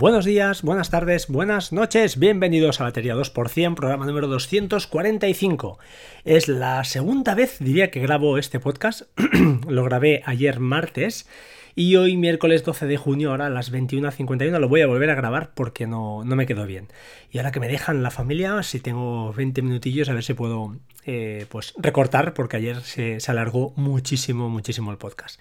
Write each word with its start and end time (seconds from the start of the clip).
Buenos 0.00 0.24
días, 0.24 0.62
buenas 0.62 0.88
tardes, 0.88 1.28
buenas 1.28 1.74
noches, 1.74 2.18
bienvenidos 2.18 2.80
a 2.80 2.84
Batería 2.84 3.14
2%, 3.14 3.74
programa 3.74 4.06
número 4.06 4.28
245. 4.28 5.78
Es 6.24 6.48
la 6.48 6.82
segunda 6.84 7.34
vez, 7.34 7.58
diría 7.58 7.90
que 7.90 8.00
grabo 8.00 8.38
este 8.38 8.60
podcast, 8.60 9.02
lo 9.68 9.84
grabé 9.84 10.22
ayer 10.24 10.58
martes 10.58 11.28
y 11.74 11.96
hoy 11.96 12.16
miércoles 12.16 12.64
12 12.64 12.86
de 12.86 12.96
junio, 12.96 13.32
ahora 13.32 13.48
a 13.48 13.50
las 13.50 13.72
21.51, 13.72 14.58
lo 14.58 14.70
voy 14.70 14.80
a 14.80 14.86
volver 14.86 15.10
a 15.10 15.14
grabar 15.14 15.50
porque 15.52 15.86
no, 15.86 16.24
no, 16.24 16.34
me 16.34 16.46
quedó 16.46 16.64
bien. 16.64 16.88
Y 17.30 17.36
ahora 17.36 17.52
que 17.52 17.60
me 17.60 17.68
dejan 17.68 18.02
la 18.02 18.10
familia, 18.10 18.62
si 18.62 18.80
tengo 18.80 19.34
20 19.34 19.60
minutillos, 19.60 20.08
a 20.08 20.14
ver 20.14 20.24
si 20.24 20.32
puedo 20.32 20.76
eh, 21.04 21.44
pues 21.50 21.74
recortar 21.76 22.32
porque 22.32 22.56
ayer 22.56 22.80
se, 22.80 23.20
se 23.20 23.30
alargó 23.30 23.74
muchísimo, 23.76 24.48
muchísimo 24.48 24.92
el 24.92 24.96
podcast. 24.96 25.38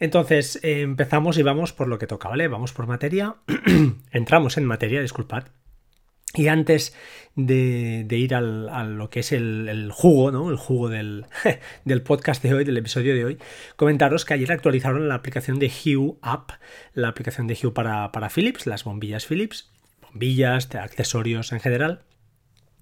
Entonces 0.00 0.60
eh, 0.62 0.80
empezamos 0.82 1.38
y 1.38 1.42
vamos 1.42 1.72
por 1.72 1.88
lo 1.88 1.98
que 1.98 2.06
toca, 2.06 2.28
¿vale? 2.28 2.48
Vamos 2.48 2.72
por 2.72 2.86
materia, 2.86 3.36
entramos 4.10 4.56
en 4.56 4.64
materia, 4.64 5.00
disculpad. 5.00 5.44
Y 6.36 6.48
antes 6.48 6.96
de, 7.36 8.06
ir 8.10 8.34
al, 8.34 8.68
a 8.68 8.82
lo 8.82 9.08
que 9.08 9.20
es 9.20 9.30
el, 9.30 9.90
jugo, 9.92 10.32
¿no? 10.32 10.50
El 10.50 10.56
jugo 10.56 10.88
del, 10.88 11.26
del, 11.84 12.02
podcast 12.02 12.42
de 12.42 12.54
hoy, 12.54 12.64
del 12.64 12.76
episodio 12.76 13.14
de 13.14 13.24
hoy, 13.24 13.38
comentaros 13.76 14.24
que 14.24 14.34
ayer 14.34 14.50
actualizaron 14.50 15.08
la 15.08 15.14
aplicación 15.14 15.60
de 15.60 15.68
Hue 15.68 16.16
App, 16.22 16.50
la 16.92 17.08
aplicación 17.08 17.46
de 17.46 17.56
Hue 17.60 17.72
para, 17.72 18.10
para 18.10 18.30
Philips, 18.30 18.66
las 18.66 18.82
bombillas 18.82 19.26
Philips, 19.26 19.70
bombillas, 20.02 20.74
accesorios 20.74 21.52
en 21.52 21.60
general. 21.60 22.02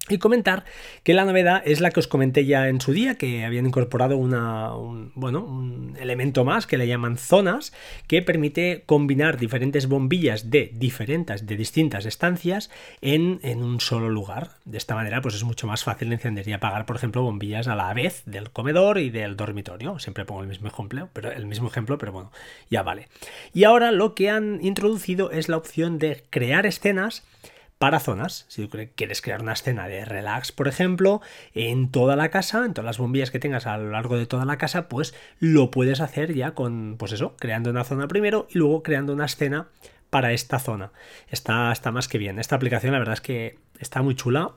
Y 0.09 0.19
comentar 0.19 0.65
que 1.05 1.15
la 1.15 1.25
novedad 1.25 1.63
es 1.65 1.81
la 1.81 1.91
que 1.91 2.01
os 2.01 2.09
comenté 2.09 2.45
ya 2.45 2.69
en 2.69 2.81
su 2.81 2.93
día, 2.93 3.15
que 3.15 3.45
habían 3.45 3.67
incorporado 3.67 4.17
una, 4.17 4.75
un, 4.75 5.13
bueno, 5.15 5.45
un 5.45 5.97
elemento 6.01 6.45
más 6.45 6.67
que 6.67 6.77
le 6.77 6.89
llaman 6.89 7.17
zonas, 7.17 7.73
que 8.09 8.21
permite 8.21 8.83
combinar 8.85 9.39
diferentes 9.39 9.87
bombillas 9.87 10.51
de 10.51 10.73
diferentes, 10.75 11.47
de 11.47 11.57
distintas 11.57 12.05
estancias 12.05 12.69
en, 13.01 13.39
en, 13.45 13.63
un 13.63 13.81
solo 13.81 14.11
lugar. 14.11 14.57
De 14.65 14.77
esta 14.77 14.97
manera, 14.97 15.23
pues 15.23 15.37
es 15.37 15.45
mucho 15.45 15.69
más 15.69 15.85
fácil 15.85 16.13
encender 16.13 16.49
y 16.49 16.53
apagar, 16.53 16.85
por 16.85 16.97
ejemplo, 16.97 17.23
bombillas 17.23 17.69
a 17.69 17.77
la 17.77 17.95
vez 17.95 18.25
del 18.27 18.51
comedor 18.51 18.99
y 18.99 19.11
del 19.11 19.37
dormitorio. 19.37 20.01
Siempre 20.01 20.25
pongo 20.25 20.43
el 20.43 20.49
mismo 20.49 20.67
ejemplo, 20.67 21.11
pero 21.13 21.31
el 21.31 21.47
mismo 21.47 21.69
ejemplo, 21.69 21.97
pero 21.99 22.11
bueno, 22.11 22.33
ya 22.71 22.83
vale. 22.83 23.07
Y 23.55 23.63
ahora 23.63 23.93
lo 23.93 24.17
que 24.17 24.31
han 24.31 24.59
introducido 24.65 25.31
es 25.31 25.49
la 25.49 25.59
opción 25.59 26.01
de 26.01 26.25
crear 26.29 26.67
escenas 26.67 27.23
para 27.83 27.99
zonas. 27.99 28.45
Si 28.47 28.69
quieres 28.95 29.23
crear 29.23 29.43
una 29.43 29.55
escena 29.55 29.89
de 29.89 30.05
relax, 30.05 30.53
por 30.53 30.69
ejemplo, 30.69 31.21
en 31.53 31.91
toda 31.91 32.15
la 32.15 32.29
casa, 32.29 32.65
en 32.65 32.75
todas 32.75 32.87
las 32.87 32.99
bombillas 32.99 33.33
que 33.33 33.41
tengas 33.41 33.67
a 33.67 33.77
lo 33.77 33.91
largo 33.91 34.17
de 34.17 34.25
toda 34.25 34.45
la 34.45 34.57
casa, 34.57 34.89
pues 34.89 35.17
lo 35.41 35.73
puedes 35.73 36.01
hacer 36.01 36.33
ya 36.33 36.53
con, 36.53 36.95
pues 36.97 37.11
eso, 37.11 37.35
creando 37.41 37.71
una 37.71 37.83
zona 37.83 38.07
primero 38.07 38.47
y 38.51 38.59
luego 38.59 38.85
creando 38.85 39.13
una 39.13 39.25
escena 39.25 39.67
para 40.11 40.31
esta 40.33 40.61
zona. 40.61 40.93
Está, 41.29 41.73
está 41.73 41.91
más 41.91 42.07
que 42.07 42.19
bien. 42.19 42.39
Esta 42.39 42.55
aplicación 42.55 42.93
la 42.93 43.01
verdad 43.01 43.15
es 43.15 43.21
que 43.21 43.59
está 43.81 44.01
muy 44.01 44.15
chula. 44.15 44.53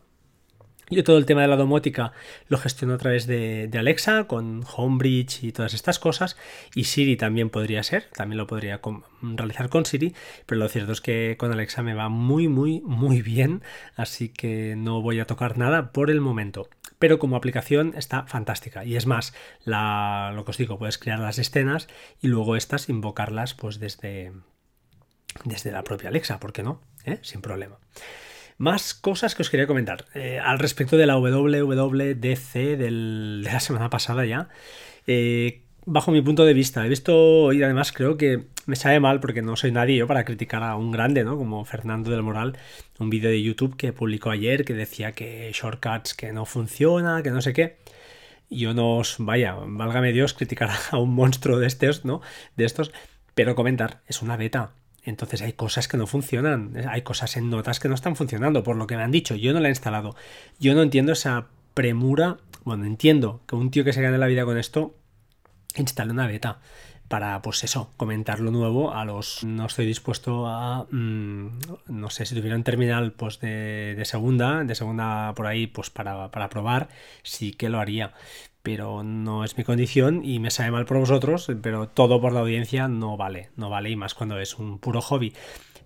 Yo 0.89 1.03
todo 1.03 1.17
el 1.17 1.25
tema 1.25 1.41
de 1.41 1.47
la 1.47 1.55
domótica 1.55 2.11
lo 2.47 2.57
gestiono 2.57 2.93
a 2.93 2.97
través 2.97 3.25
de, 3.25 3.69
Alexa, 3.75 4.25
con 4.25 4.63
Homebridge 4.75 5.43
y 5.43 5.51
todas 5.51 5.73
estas 5.73 5.97
cosas. 5.97 6.37
Y 6.75 6.83
Siri 6.83 7.17
también 7.17 7.49
podría 7.49 7.81
ser, 7.81 8.05
también 8.13 8.37
lo 8.37 8.45
podría 8.45 8.81
realizar 9.21 9.69
con 9.69 9.85
Siri. 9.85 10.13
Pero 10.45 10.59
lo 10.59 10.69
cierto 10.69 10.91
es 10.91 11.01
que 11.01 11.35
con 11.39 11.51
Alexa 11.51 11.81
me 11.81 11.95
va 11.95 12.09
muy, 12.09 12.47
muy, 12.47 12.81
muy 12.81 13.23
bien. 13.23 13.63
Así 13.95 14.29
que 14.29 14.75
no 14.77 15.01
voy 15.01 15.19
a 15.19 15.25
tocar 15.25 15.57
nada 15.57 15.91
por 15.91 16.11
el 16.11 16.21
momento. 16.21 16.69
Pero 16.99 17.17
como 17.17 17.35
aplicación 17.35 17.93
está 17.97 18.27
fantástica. 18.27 18.85
Y 18.85 18.95
es 18.95 19.07
más, 19.07 19.33
lo 19.65 20.45
que 20.45 20.51
os 20.51 20.57
digo, 20.57 20.77
puedes 20.77 20.99
crear 20.99 21.19
las 21.19 21.39
escenas 21.39 21.87
y 22.21 22.27
luego 22.27 22.55
estas 22.55 22.89
invocarlas 22.89 23.55
pues 23.55 23.79
desde, 23.79 24.33
desde 25.43 25.71
la 25.71 25.83
propia 25.83 26.09
Alexa, 26.09 26.39
¿por 26.39 26.53
qué 26.53 26.61
no? 26.61 26.81
¿Eh? 27.05 27.17
Sin 27.21 27.41
problema. 27.41 27.79
Más 28.57 28.93
cosas 28.93 29.35
que 29.35 29.41
os 29.41 29.49
quería 29.49 29.67
comentar. 29.67 30.05
Eh, 30.13 30.39
al 30.39 30.59
respecto 30.59 30.97
de 30.97 31.05
la 31.05 31.17
WWDC 31.17 32.53
de 32.77 32.89
la 32.91 33.59
semana 33.59 33.89
pasada 33.89 34.25
ya. 34.25 34.49
Eh, 35.07 35.63
bajo 35.85 36.11
mi 36.11 36.21
punto 36.21 36.45
de 36.45 36.53
vista, 36.53 36.85
he 36.85 36.89
visto 36.89 37.53
y 37.53 37.61
además 37.63 37.91
creo 37.91 38.17
que 38.17 38.45
me 38.65 38.75
sabe 38.75 38.99
mal 38.99 39.19
porque 39.19 39.41
no 39.41 39.55
soy 39.55 39.71
nadie 39.71 39.97
yo 39.97 40.07
para 40.07 40.25
criticar 40.25 40.63
a 40.63 40.75
un 40.75 40.91
grande, 40.91 41.23
¿no? 41.23 41.37
Como 41.37 41.63
Fernando 41.65 42.11
del 42.11 42.23
Moral, 42.23 42.57
un 42.99 43.09
vídeo 43.09 43.29
de 43.29 43.41
YouTube 43.41 43.75
que 43.77 43.93
publicó 43.93 44.31
ayer 44.31 44.65
que 44.65 44.73
decía 44.73 45.11
que 45.11 45.51
shortcuts 45.53 46.13
que 46.15 46.31
no 46.33 46.45
funciona, 46.45 47.21
que 47.23 47.31
no 47.31 47.41
sé 47.41 47.53
qué. 47.53 47.77
Yo 48.49 48.73
no 48.73 48.97
os, 48.97 49.17
vaya, 49.19 49.55
válgame 49.59 50.13
Dios 50.13 50.33
criticar 50.33 50.69
a 50.91 50.97
un 50.97 51.13
monstruo 51.13 51.59
de 51.59 51.67
estos, 51.67 52.05
¿no? 52.05 52.21
De 52.55 52.65
estos, 52.65 52.91
pero 53.35 53.55
comentar, 53.55 54.01
es 54.07 54.21
una 54.21 54.37
beta. 54.37 54.71
Entonces 55.05 55.41
hay 55.41 55.53
cosas 55.53 55.87
que 55.87 55.97
no 55.97 56.07
funcionan, 56.07 56.73
hay 56.89 57.03
cosas 57.03 57.37
en 57.37 57.49
notas 57.49 57.79
que 57.79 57.87
no 57.87 57.95
están 57.95 58.15
funcionando, 58.15 58.63
por 58.63 58.75
lo 58.75 58.87
que 58.87 58.97
me 58.97 59.03
han 59.03 59.11
dicho, 59.11 59.35
yo 59.35 59.53
no 59.53 59.59
la 59.59 59.67
he 59.67 59.71
instalado. 59.71 60.15
Yo 60.59 60.73
no 60.73 60.81
entiendo 60.81 61.13
esa 61.13 61.47
premura, 61.75 62.37
bueno, 62.63 62.85
entiendo 62.85 63.41
que 63.47 63.55
un 63.55 63.69
tío 63.69 63.83
que 63.83 63.93
se 63.93 64.01
gane 64.01 64.17
la 64.17 64.27
vida 64.27 64.45
con 64.45 64.57
esto 64.57 64.95
instale 65.75 66.11
una 66.11 66.27
beta 66.27 66.59
para, 67.07 67.39
pues 67.43 67.63
eso, 67.63 67.91
comentar 67.97 68.39
lo 68.39 68.49
nuevo 68.49 68.93
a 68.93 69.05
los... 69.05 69.43
No 69.43 69.67
estoy 69.67 69.85
dispuesto 69.85 70.47
a... 70.47 70.87
Mm, 70.89 71.59
no 71.87 72.09
sé, 72.09 72.25
si 72.25 72.33
tuviera 72.33 72.55
un 72.55 72.63
terminal 72.63 73.11
pues 73.11 73.39
de, 73.39 73.93
de, 73.95 74.05
segunda, 74.05 74.63
de 74.63 74.73
segunda 74.73 75.33
por 75.35 75.45
ahí, 75.45 75.67
pues 75.67 75.91
para, 75.91 76.31
para 76.31 76.49
probar, 76.49 76.89
sí 77.21 77.51
que 77.51 77.69
lo 77.69 77.79
haría 77.79 78.13
pero 78.65 79.03
no 79.03 79.43
es 79.43 79.59
mi 79.59 79.63
condición 79.63 80.25
y 80.25 80.39
me 80.39 80.49
sabe 80.49 80.71
mal 80.71 80.85
por 80.85 80.97
vosotros, 80.97 81.51
pero 81.61 81.87
todo 81.87 82.19
por 82.19 82.33
la 82.33 82.39
audiencia 82.39 82.87
no 82.87 83.15
vale, 83.15 83.51
no 83.55 83.69
vale 83.69 83.91
y 83.91 83.95
más 83.95 84.15
cuando 84.15 84.39
es 84.39 84.57
un 84.57 84.79
puro 84.79 85.01
hobby. 85.01 85.33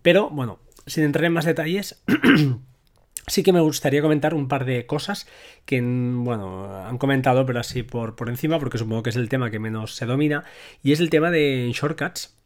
Pero 0.01 0.29
bueno, 0.29 0.59
sin 0.88 1.03
entrar 1.03 1.25
en 1.25 1.34
más 1.34 1.44
detalles, 1.44 2.01
sí 3.28 3.44
que 3.44 3.51
me 3.51 3.59
gustaría 3.59 4.01
comentar 4.01 4.34
un 4.34 4.47
par 4.47 4.63
de 4.63 4.85
cosas 4.85 5.28
que, 5.66 5.81
bueno, 5.81 6.73
han 6.73 6.97
comentado, 6.97 7.45
pero 7.45 7.59
así 7.59 7.84
por, 7.84 8.16
por 8.16 8.29
encima, 8.29 8.59
porque 8.59 8.78
supongo 8.78 9.03
que 9.03 9.09
es 9.09 9.18
el 9.18 9.28
tema 9.28 9.51
que 9.51 9.59
menos 9.59 9.95
se 9.95 10.06
domina, 10.06 10.45
y 10.81 10.94
es 10.94 11.01
el 11.01 11.09
tema 11.09 11.31
de 11.31 11.69
shortcuts 11.73 12.38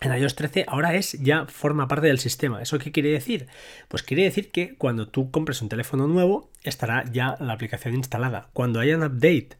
en 0.00 0.14
iOS 0.14 0.34
13 0.34 0.64
ahora 0.68 0.94
es 0.94 1.12
ya 1.12 1.46
forma 1.46 1.88
parte 1.88 2.06
del 2.06 2.18
sistema. 2.18 2.60
¿Eso 2.60 2.78
qué 2.78 2.92
quiere 2.92 3.10
decir? 3.10 3.46
Pues 3.88 4.02
quiere 4.02 4.24
decir 4.24 4.50
que 4.50 4.74
cuando 4.76 5.08
tú 5.08 5.30
compres 5.30 5.62
un 5.62 5.68
teléfono 5.68 6.06
nuevo 6.06 6.50
estará 6.62 7.04
ya 7.10 7.36
la 7.40 7.52
aplicación 7.52 7.94
instalada. 7.94 8.50
Cuando 8.52 8.80
haya 8.80 8.96
un 8.96 9.04
update 9.04 9.56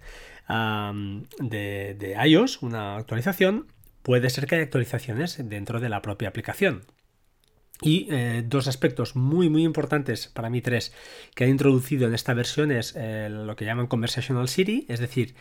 de, 1.41 2.17
iOS, 2.27 2.63
una 2.63 2.97
actualización, 2.97 3.67
puede 4.03 4.29
ser 4.31 4.47
que 4.47 4.57
haya 4.57 4.65
actualizaciones 4.65 5.39
dentro 5.49 5.81
de 5.81 5.89
la 5.89 6.03
propia 6.03 6.29
aplicación. 6.29 6.85
Y 7.81 8.07
eh, 8.11 8.45
dos 8.47 8.69
aspectos 8.69 9.17
muy 9.17 9.49
muy 9.49 9.65
importantes, 9.65 10.29
para 10.29 10.49
mí 10.49 10.61
tres, 10.63 10.93
que 11.35 11.45
han 11.45 11.51
introducido 11.51 12.07
en 12.07 12.15
esta 12.15 12.33
versión 12.33 12.71
es 12.71 12.95
eh, 12.97 13.29
lo 13.31 13.57
que 13.57 13.65
llaman 13.65 13.89
Conversational 13.89 14.49
Siri, 14.49 14.87
es 14.89 15.01
decir, 15.01 15.35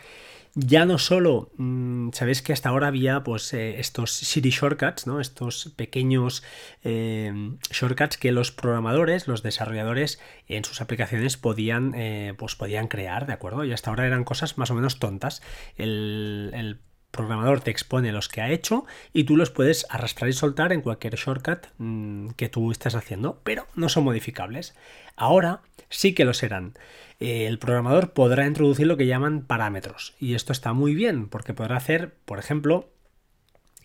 ya 0.54 0.84
no 0.84 0.98
solo, 0.98 1.50
mm, 1.56 2.10
sabéis 2.12 2.42
que 2.42 2.52
hasta 2.52 2.68
ahora 2.68 2.86
había 2.86 3.24
pues 3.24 3.52
eh, 3.54 3.80
estos 3.80 4.12
Siri 4.12 4.50
Shortcuts, 4.50 5.06
¿no? 5.06 5.20
Estos 5.20 5.72
pequeños 5.76 6.44
em, 6.82 7.58
shortcuts 7.70 8.16
que 8.18 8.30
los 8.30 8.52
programadores, 8.52 9.26
los 9.26 9.42
desarrolladores 9.42 10.20
en 10.46 10.64
sus 10.64 10.80
aplicaciones 10.80 11.36
podían, 11.36 11.92
eh, 11.96 12.34
pues 12.38 12.54
podían 12.54 12.86
crear, 12.88 13.26
¿de 13.26 13.32
acuerdo? 13.32 13.64
Y 13.64 13.72
hasta 13.72 13.90
ahora 13.90 14.06
eran 14.06 14.24
cosas 14.24 14.56
más 14.56 14.70
o 14.70 14.74
menos 14.74 15.00
tontas. 15.00 15.42
El, 15.76 16.52
el 16.54 16.80
programador 17.14 17.60
te 17.60 17.70
expone 17.70 18.12
los 18.12 18.28
que 18.28 18.40
ha 18.40 18.50
hecho 18.50 18.86
y 19.12 19.24
tú 19.24 19.36
los 19.36 19.50
puedes 19.50 19.86
arrastrar 19.88 20.28
y 20.28 20.32
soltar 20.32 20.72
en 20.72 20.82
cualquier 20.82 21.14
shortcut 21.14 21.66
mm, 21.78 22.30
que 22.30 22.48
tú 22.48 22.70
estés 22.70 22.94
haciendo, 22.94 23.40
pero 23.44 23.66
no 23.74 23.88
son 23.88 24.04
modificables. 24.04 24.74
Ahora 25.16 25.62
sí 25.88 26.14
que 26.14 26.24
lo 26.24 26.34
serán. 26.34 26.74
Eh, 27.20 27.46
el 27.46 27.58
programador 27.58 28.12
podrá 28.12 28.46
introducir 28.46 28.86
lo 28.86 28.96
que 28.96 29.06
llaman 29.06 29.42
parámetros 29.42 30.14
y 30.18 30.34
esto 30.34 30.52
está 30.52 30.72
muy 30.72 30.94
bien 30.94 31.28
porque 31.28 31.54
podrá 31.54 31.76
hacer, 31.76 32.14
por 32.24 32.38
ejemplo, 32.38 32.90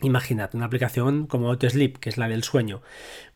Imaginad 0.02 0.56
una 0.56 0.66
aplicación 0.66 1.28
como 1.28 1.50
AutoSleep, 1.50 1.98
que 1.98 2.10
es 2.10 2.18
la 2.18 2.30
del 2.30 2.44
sueño. 2.44 2.81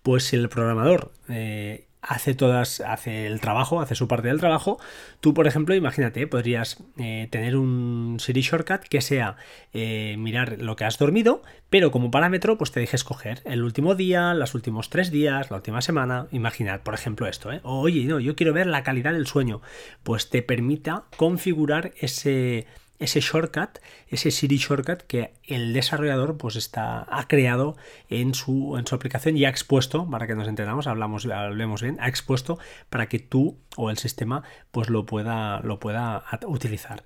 Pues 0.01 0.24
si 0.24 0.38
el 0.38 0.48
programador 0.48 1.12
eh, 1.28 1.88
hace 2.04 2.36
todas, 2.36 2.82
hace 2.82 3.26
el 3.28 3.40
trabajo, 3.40 3.82
hace 3.82 3.96
su 3.96 4.08
parte 4.08 4.28
del 4.28 4.40
trabajo. 4.40 4.80
Tú, 5.20 5.34
por 5.34 5.48
ejemplo, 5.48 5.74
imagínate, 5.74 6.28
podrías 6.28 6.78
eh, 6.98 7.28
tener 7.32 7.56
un 7.56 8.18
Siri 8.20 8.42
Shortcut 8.42 8.82
que 8.82 9.02
sea 9.02 9.38
eh, 9.74 10.16
mirar 10.18 10.58
lo 10.60 10.76
que 10.76 10.86
has 10.86 10.98
dormido, 10.98 11.42
pero 11.70 11.92
como 11.92 12.12
parámetro, 12.12 12.58
pues 12.58 12.72
te 12.72 12.80
deje 12.80 12.96
escoger 12.96 13.42
el 13.46 13.64
último 13.64 13.96
día, 13.96 14.34
los 14.34 14.54
últimos 14.54 14.90
tres 14.90 15.12
días, 15.12 15.50
la 15.50 15.58
última 15.58 15.82
semana. 15.82 16.28
Imaginad, 16.32 16.82
por 16.82 16.94
ejemplo, 16.94 17.28
esto, 17.28 17.52
¿eh? 17.52 17.62
oye, 17.64 18.04
no, 18.06 18.20
yo 18.20 18.36
quiero 18.36 18.54
ver 18.54 18.68
la 18.68 18.84
calidad 18.84 19.14
del 19.14 19.28
sueño. 19.28 19.62
Pues 20.04 20.30
te 20.30 20.42
permita 20.42 21.06
configurar 21.18 21.94
ese 22.00 22.68
ese 23.04 23.20
shortcut, 23.20 23.80
ese 24.08 24.32
Siri 24.32 24.58
shortcut 24.58 25.02
que 25.02 25.34
el 25.44 25.74
desarrollador 25.74 26.38
pues 26.38 26.56
está, 26.56 27.06
ha 27.10 27.28
creado 27.28 27.76
en 28.10 28.34
su, 28.34 28.78
en 28.78 28.88
su 28.88 28.96
aplicación 28.96 29.38
y 29.38 29.46
ha 29.46 29.50
expuesto, 29.50 30.10
para 30.10 30.26
que 30.26 30.36
nos 30.36 30.48
entendamos, 30.48 30.88
hablamos, 30.88 31.26
hablemos 31.26 31.82
bien, 31.82 31.98
ha 32.00 32.08
expuesto 32.08 32.60
para 32.90 33.08
que 33.08 33.20
tú 33.20 33.58
o 33.76 33.90
el 33.90 33.98
sistema 33.98 34.44
pues 34.72 34.90
lo 34.90 35.06
pueda, 35.06 35.60
lo 35.62 35.80
pueda 35.80 36.24
utilizar. 36.48 37.04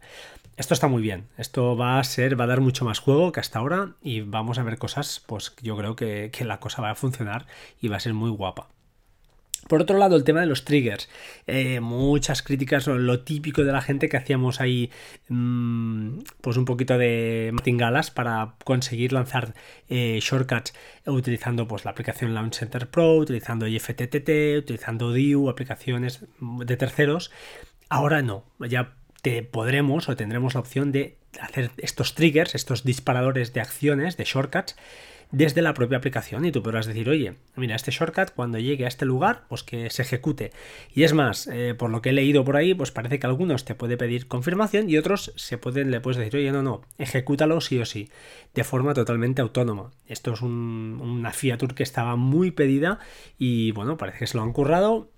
esto 0.55 0.73
está 0.73 0.87
muy 0.87 1.01
bien. 1.01 1.27
Esto 1.37 1.75
va 1.75 1.99
a 1.99 2.03
ser, 2.03 2.39
va 2.39 2.43
a 2.43 2.47
dar 2.47 2.61
mucho 2.61 2.85
más 2.85 2.99
juego 2.99 3.31
que 3.31 3.39
hasta 3.39 3.59
ahora 3.59 3.95
y 4.01 4.21
vamos 4.21 4.59
a 4.59 4.63
ver 4.63 4.77
cosas, 4.77 5.23
pues 5.25 5.55
yo 5.61 5.75
creo 5.77 5.95
que, 5.95 6.29
que 6.31 6.45
la 6.45 6.59
cosa 6.59 6.81
va 6.81 6.91
a 6.91 6.95
funcionar 6.95 7.47
y 7.81 7.87
va 7.87 7.97
a 7.97 8.01
ser 8.01 8.13
muy 8.13 8.29
guapa. 8.29 8.69
Por 9.67 9.81
otro 9.81 9.97
lado, 9.97 10.15
el 10.15 10.23
tema 10.23 10.41
de 10.41 10.47
los 10.47 10.65
triggers. 10.65 11.09
Eh, 11.45 11.79
muchas 11.79 12.41
críticas, 12.41 12.87
lo 12.87 13.19
típico 13.21 13.63
de 13.63 13.71
la 13.71 13.81
gente 13.81 14.09
que 14.09 14.17
hacíamos 14.17 14.61
ahí, 14.61 14.91
mm, 15.29 16.19
pues 16.41 16.57
un 16.57 16.65
poquito 16.65 16.97
de 16.97 17.51
martingalas 17.53 18.11
para 18.11 18.55
conseguir 18.63 19.13
lanzar 19.13 19.53
eh, 19.89 20.19
shortcuts 20.21 20.73
utilizando 21.05 21.67
pues 21.67 21.85
la 21.85 21.91
aplicación 21.91 22.33
Launch 22.33 22.55
Center 22.55 22.89
Pro, 22.89 23.15
utilizando 23.17 23.67
IFTTT, 23.67 24.57
utilizando 24.57 25.11
DIU, 25.11 25.49
aplicaciones 25.49 26.25
de 26.39 26.77
terceros. 26.77 27.31
Ahora 27.89 28.21
no, 28.21 28.45
ya 28.59 28.95
te 29.21 29.43
podremos 29.43 30.09
o 30.09 30.15
tendremos 30.15 30.53
la 30.53 30.59
opción 30.59 30.91
de 30.91 31.17
hacer 31.39 31.71
estos 31.77 32.15
triggers, 32.15 32.55
estos 32.55 32.83
disparadores 32.83 33.53
de 33.53 33.61
acciones, 33.61 34.17
de 34.17 34.23
shortcuts, 34.23 34.75
desde 35.31 35.61
la 35.61 35.73
propia 35.73 35.97
aplicación 35.97 36.45
y 36.45 36.51
tú 36.51 36.63
podrás 36.63 36.85
decir, 36.85 37.09
oye, 37.09 37.35
mira, 37.55 37.75
este 37.75 37.91
shortcut 37.91 38.31
cuando 38.31 38.59
llegue 38.59 38.85
a 38.85 38.87
este 38.87 39.05
lugar, 39.05 39.43
pues 39.49 39.63
que 39.63 39.89
se 39.89 40.01
ejecute. 40.01 40.51
Y 40.93 41.03
es 41.03 41.13
más, 41.13 41.47
eh, 41.47 41.75
por 41.77 41.89
lo 41.89 42.01
que 42.01 42.09
he 42.09 42.13
leído 42.13 42.45
por 42.45 42.55
ahí, 42.55 42.73
pues 42.73 42.91
parece 42.91 43.19
que 43.19 43.27
algunos 43.27 43.65
te 43.65 43.75
puede 43.75 43.97
pedir 43.97 44.27
confirmación 44.27 44.89
y 44.89 44.97
otros 44.97 45.33
se 45.35 45.57
pueden, 45.57 45.91
le 45.91 45.99
puedes 45.99 46.17
decir, 46.17 46.37
oye, 46.37 46.51
no, 46.51 46.63
no, 46.63 46.81
ejecútalo 46.97 47.61
sí 47.61 47.79
o 47.79 47.85
sí, 47.85 48.09
de 48.53 48.63
forma 48.63 48.93
totalmente 48.93 49.41
autónoma. 49.41 49.91
Esto 50.07 50.33
es 50.33 50.41
una 50.41 51.31
feature 51.33 51.75
que 51.75 51.83
estaba 51.83 52.15
muy 52.15 52.51
pedida 52.51 52.99
y 53.37 53.71
bueno, 53.71 53.97
parece 53.97 54.19
que 54.19 54.27
se 54.27 54.37
lo 54.37 54.43
han 54.43 54.53
currado 54.53 55.09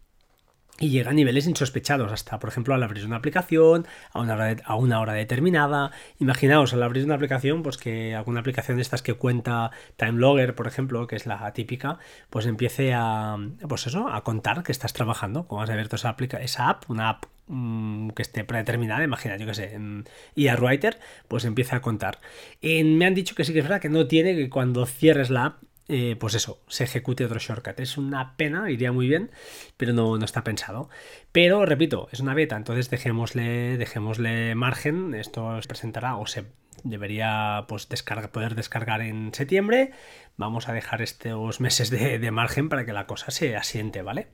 y 0.79 0.89
llega 0.89 1.11
a 1.11 1.13
niveles 1.13 1.45
insospechados, 1.45 2.11
hasta 2.11 2.39
por 2.39 2.49
ejemplo 2.49 2.73
al 2.73 2.83
abrir 2.83 3.05
una 3.05 3.17
aplicación 3.17 3.85
a 4.11 4.21
una, 4.21 4.33
hora 4.35 4.55
a 4.63 4.75
una 4.75 4.99
hora 5.01 5.13
determinada. 5.13 5.91
Imaginaos 6.19 6.73
al 6.73 6.83
abrir 6.83 7.03
una 7.03 7.15
aplicación, 7.15 7.63
pues 7.63 7.77
que 7.77 8.15
alguna 8.15 8.39
aplicación 8.39 8.77
de 8.77 8.81
estas 8.81 9.01
que 9.01 9.13
cuenta 9.13 9.71
TimeLogger, 9.97 10.55
por 10.55 10.67
ejemplo, 10.67 11.05
que 11.07 11.17
es 11.17 11.25
la 11.25 11.51
típica, 11.53 11.99
pues 12.29 12.45
empiece 12.45 12.93
a, 12.93 13.37
pues 13.67 13.87
eso, 13.87 14.07
a 14.07 14.23
contar 14.23 14.63
que 14.63 14.71
estás 14.71 14.93
trabajando. 14.93 15.47
Como 15.47 15.61
has 15.61 15.69
abierto 15.69 15.97
esa, 15.97 16.15
esa 16.39 16.69
app, 16.69 16.89
una 16.89 17.09
app 17.09 17.25
mm, 17.47 18.09
que 18.11 18.21
esté 18.21 18.43
predeterminada, 18.45 19.03
imagina, 19.03 19.35
yo 19.37 19.45
que 19.45 19.53
sé, 19.53 19.73
en 19.73 20.05
Writer, 20.35 20.97
pues 21.27 21.43
empieza 21.43 21.77
a 21.77 21.81
contar. 21.81 22.19
Me 22.61 23.05
han 23.05 23.15
dicho 23.15 23.35
que 23.35 23.43
sí 23.43 23.51
que 23.53 23.59
es 23.59 23.65
verdad 23.65 23.81
que 23.81 23.89
no 23.89 24.07
tiene 24.07 24.35
que 24.35 24.49
cuando 24.49 24.85
cierres 24.85 25.29
la 25.29 25.45
app 25.45 25.63
eh, 25.89 26.15
pues 26.19 26.35
eso, 26.35 26.61
se 26.67 26.83
ejecute 26.83 27.25
otro 27.25 27.39
shortcut. 27.39 27.79
Es 27.79 27.97
una 27.97 28.37
pena, 28.37 28.69
iría 28.69 28.91
muy 28.91 29.07
bien, 29.07 29.31
pero 29.75 29.91
no, 29.91 30.17
no, 30.17 30.23
está 30.23 30.43
pensado. 30.43 30.87
Pero, 31.31 31.65
repito, 31.65 32.07
es 32.11 32.19
una 32.19 32.35
beta, 32.35 32.55
entonces 32.55 32.91
dejémosle, 32.91 33.77
dejémosle 33.77 34.53
margen. 34.53 35.15
Esto 35.15 35.59
se 35.59 35.67
presentará 35.67 36.15
o 36.17 36.27
se 36.27 36.45
debería 36.83 37.65
pues, 37.67 37.87
poder 38.31 38.53
descargar 38.53 39.01
en 39.01 39.33
septiembre. 39.33 39.91
Vamos 40.37 40.69
a 40.69 40.73
dejar 40.73 41.01
estos 41.01 41.59
meses 41.59 41.89
de, 41.89 42.31
margen 42.31 42.69
para 42.69 42.85
que 42.85 42.93
la 42.93 43.07
cosa 43.07 43.31
se 43.31 43.55
asiente, 43.55 44.03
¿vale? 44.03 44.27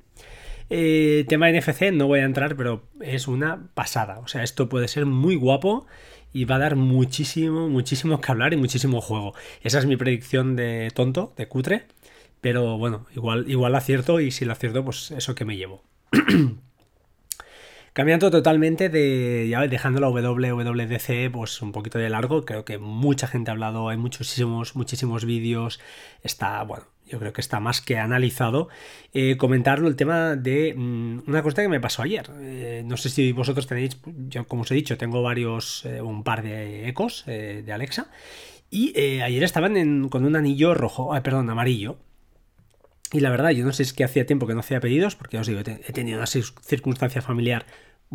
Eh, 0.69 1.25
tema 1.30 1.50
NFC, 1.50 1.94
no 1.94 2.08
voy 2.08 2.19
a 2.19 2.25
entrar, 2.25 2.58
pero 2.58 2.90
es 3.00 3.30
una 3.30 3.69
pasada. 3.74 4.19
O 4.19 4.28
sea, 4.28 4.44
esto 4.44 4.68
puede 4.68 4.90
ser 4.90 5.06
muy 5.06 5.36
guapo 5.36 5.88
y 6.36 6.44
va 6.44 6.56
a 6.56 6.60
dar 6.60 6.76
muchísimo, 6.76 7.70
muchísimo 7.70 8.20
que 8.20 8.30
hablar 8.30 8.52
y 8.52 8.58
muchísimo 8.58 9.00
juego. 9.00 9.34
Esa 9.62 9.80
es 9.80 9.86
mi 9.86 9.96
predicción 9.96 10.58
de 10.58 10.92
tonto, 10.94 11.34
de 11.38 11.48
cutre, 11.48 11.88
pero 12.42 12.78
bueno, 12.78 13.06
igual, 13.16 13.50
igual 13.50 13.74
acierto 13.74 14.20
y 14.20 14.32
si 14.32 14.44
lo 14.44 14.52
acierto, 14.52 14.84
pues 14.84 15.12
eso 15.12 15.34
que 15.34 15.46
me 15.46 15.56
llevo. 15.56 15.82
Cambiando 17.94 18.30
totalmente 18.32 18.90
de, 18.90 19.48
ya 19.50 19.66
dejando 19.66 20.02
la 20.02 20.10
WWDC 20.10 21.32
pues 21.32 21.62
un 21.62 21.72
poquito 21.72 22.00
de 22.00 22.10
largo, 22.10 22.44
creo 22.44 22.66
que 22.66 22.80
mucha 22.80 23.28
gente 23.28 23.52
ha 23.52 23.54
hablado, 23.54 23.88
hay 23.88 23.96
muchísimos, 23.96 24.76
muchísimos 24.76 25.24
vídeos, 25.24 25.80
está, 26.22 26.62
bueno, 26.64 26.84
yo 27.07 27.19
creo 27.19 27.34
que 27.34 27.42
está 27.42 27.60
más 27.60 27.81
que 27.81 27.98
analizado, 27.98 28.68
eh, 29.13 29.38
comentarlo 29.38 29.88
el 29.88 29.96
tema 29.96 30.36
de 30.36 30.74
mm, 30.75 31.24
una 31.28 31.44
cosa 31.44 31.62
que 31.62 31.69
me 31.69 31.80
pasó 31.80 32.02
ayer. 32.02 32.30
Eh, 32.40 32.84
no 32.86 32.98
sé 32.98 33.10
si 33.10 33.31
vosotros 33.31 33.68
tenéis, 33.68 33.98
yo 34.28 34.48
como 34.48 34.63
os 34.63 34.72
he 34.72 34.75
dicho, 34.75 34.98
tengo 34.98 35.22
varios, 35.22 35.86
eh, 35.86 36.02
un 36.02 36.24
par 36.24 36.44
de 36.44 36.88
ecos 36.90 37.24
de 37.25 37.72
Alexa, 37.72 38.07
y 38.69 38.98
ayer 39.22 39.44
estaban 39.44 40.10
con 40.10 40.25
un 40.25 40.36
anillo 40.36 40.74
rojo, 40.74 41.12
perdón, 41.22 41.50
amarillo. 41.50 41.98
Y 43.13 43.19
la 43.19 43.30
verdad, 43.30 43.51
yo 43.51 43.63
no 43.63 43.72
sé 43.72 43.86
si 43.86 43.90
es 43.90 43.94
que 43.94 44.04
hacía 44.04 44.25
tiempo 44.25 44.48
que 44.48 44.54
no 44.54 44.60
hacía 44.62 44.80
pedidos, 44.80 45.16
porque 45.16 45.38
os 45.38 45.48
digo, 45.48 45.62
he 45.62 45.94
tenido 45.94 46.18
una 46.18 46.28
circunstancia 46.28 47.22
familiar 47.22 47.66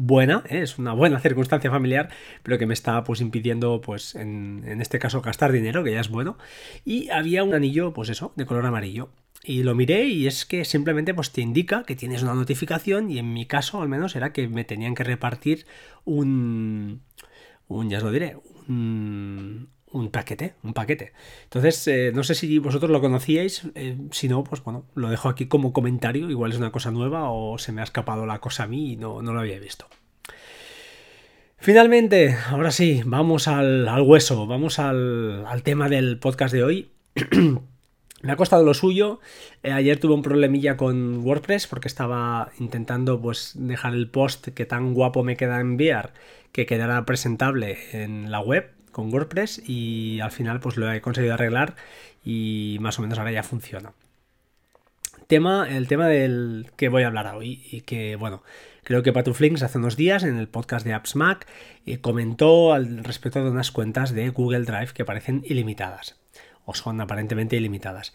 buena, 0.01 0.43
¿eh? 0.49 0.63
es 0.63 0.79
una 0.79 0.93
buena 0.93 1.21
circunstancia 1.21 1.71
familiar, 1.71 2.09
pero 2.43 2.59
que 2.59 2.67
me 2.67 2.75
está 2.75 3.05
pues 3.05 3.21
impidiendo, 3.21 3.81
pues 3.81 4.15
en, 4.15 4.65
en, 4.67 4.81
este 4.81 4.99
caso, 4.99 5.21
gastar 5.21 5.53
dinero, 5.53 5.85
que 5.85 5.93
ya 5.93 6.01
es 6.01 6.09
bueno. 6.09 6.39
Y 6.85 7.11
había 7.11 7.45
un 7.45 7.55
anillo, 7.55 7.93
pues 7.93 8.09
eso, 8.09 8.33
de 8.37 8.47
color 8.47 8.67
amarillo. 8.67 9.11
Y 9.43 9.63
lo 9.63 9.75
miré 9.75 10.05
y 10.05 10.27
es 10.27 10.45
que 10.45 10.65
simplemente 10.65 11.15
pues 11.15 11.33
te 11.33 11.41
indica 11.41 11.85
que 11.85 11.97
tienes 11.97 12.23
una 12.23 12.35
notificación 12.35 13.11
y 13.11 13.19
en 13.19 13.33
mi 13.33 13.47
caso 13.47 13.81
al 13.81 13.89
menos 13.89 14.15
era 14.15 14.33
que 14.33 14.49
me 14.49 14.65
tenían 14.65 14.95
que 14.95 15.05
repartir 15.05 15.67
un... 16.05 17.01
un 17.67 17.89
ya 17.89 17.99
os 17.99 18.05
lo 18.05 18.11
diré, 18.13 18.37
un, 18.69 19.71
un 19.93 20.11
paquete, 20.11 20.55
un 20.63 20.73
paquete. 20.73 21.13
Entonces, 21.45 21.87
eh, 21.89 22.13
no 22.15 22.23
sé 22.23 22.35
si 22.35 22.59
vosotros 22.59 22.91
lo 22.91 23.01
conocíais, 23.01 23.63
eh, 23.75 23.97
si 24.11 24.29
no, 24.29 24.45
pues 24.45 24.63
bueno, 24.63 24.85
lo 24.95 25.11
dejo 25.11 25.29
aquí 25.29 25.47
como 25.47 25.73
comentario, 25.73 26.31
igual 26.31 26.53
es 26.53 26.59
una 26.59 26.73
cosa 26.73 26.91
nueva 26.91 27.31
o 27.31 27.59
se 27.59 27.73
me 27.73 27.81
ha 27.81 27.85
escapado 27.85 28.27
la 28.27 28.41
cosa 28.41 28.65
a 28.65 28.67
mí 28.67 28.93
y 28.93 28.97
no, 28.97 29.23
no 29.23 29.33
lo 29.33 29.41
había 29.41 29.59
visto. 29.59 29.87
Finalmente, 31.63 32.37
ahora 32.49 32.71
sí, 32.71 33.03
vamos 33.05 33.47
al, 33.47 33.87
hueso, 34.01 34.47
vamos 34.47 34.79
al, 34.79 35.45
tema 35.63 35.91
del 35.91 36.19
podcast 36.19 36.55
de 36.55 36.65
hoy. 36.65 36.91
Me 38.23 38.33
ha 38.33 38.37
costado 38.37 38.65
lo 38.65 38.75
suyo. 38.75 39.21
Eh, 39.63 39.73
ayer 39.73 39.99
tuve 39.99 40.15
un 40.15 40.23
problemilla 40.23 40.77
con 40.77 41.25
WordPress 41.25 41.67
porque 41.67 41.89
estaba 41.89 42.51
intentando 42.59 43.21
pues 43.21 43.53
dejar 43.55 43.95
el 43.95 44.09
post 44.09 44.49
que 44.49 44.67
tan 44.67 44.93
guapo 44.93 45.23
me 45.23 45.37
queda 45.37 45.59
enviar 45.59 46.13
que 46.53 46.67
quedara 46.67 47.07
presentable 47.07 47.79
en 47.93 48.31
la 48.31 48.41
web 48.41 48.73
con 48.91 49.13
WordPress 49.13 49.63
y 49.67 50.21
al 50.21 50.31
final 50.31 50.61
pues 50.61 50.77
lo 50.77 50.91
he 50.93 51.01
conseguido 51.01 51.35
arreglar 51.35 51.77
y 52.25 52.79
más 52.81 52.99
o 52.99 53.03
menos 53.03 53.19
ahora 53.19 53.33
ya 53.33 53.43
funciona. 53.43 53.93
Tema, 55.27 55.69
el 55.69 55.87
tema 55.87 56.09
del 56.09 56.71
que 56.77 56.89
voy 56.89 57.05
a 57.05 57.07
hablar 57.07 57.35
hoy 57.35 57.63
y 57.71 57.83
que 57.83 58.17
bueno, 58.17 58.43
creo 58.83 59.03
que 59.03 59.13
Patuflinks 59.13 59.63
hace 59.63 59.79
unos 59.79 59.97
días 59.97 60.25
en 60.25 60.37
el 60.37 60.49
podcast 60.49 60.85
de 60.85 60.93
Apps 60.93 61.15
Mac 61.15 61.47
eh, 61.87 62.01
comentó 62.01 62.73
al 62.73 63.05
respecto 63.05 63.43
de 63.43 63.51
unas 63.51 63.71
cuentas 63.71 64.13
de 64.13 64.29
Google 64.31 64.65
Drive 64.65 64.93
que 64.93 65.05
parecen 65.05 65.43
ilimitadas 65.45 66.21
o 66.65 66.75
son 66.75 67.01
aparentemente 67.01 67.57
ilimitadas. 67.57 68.13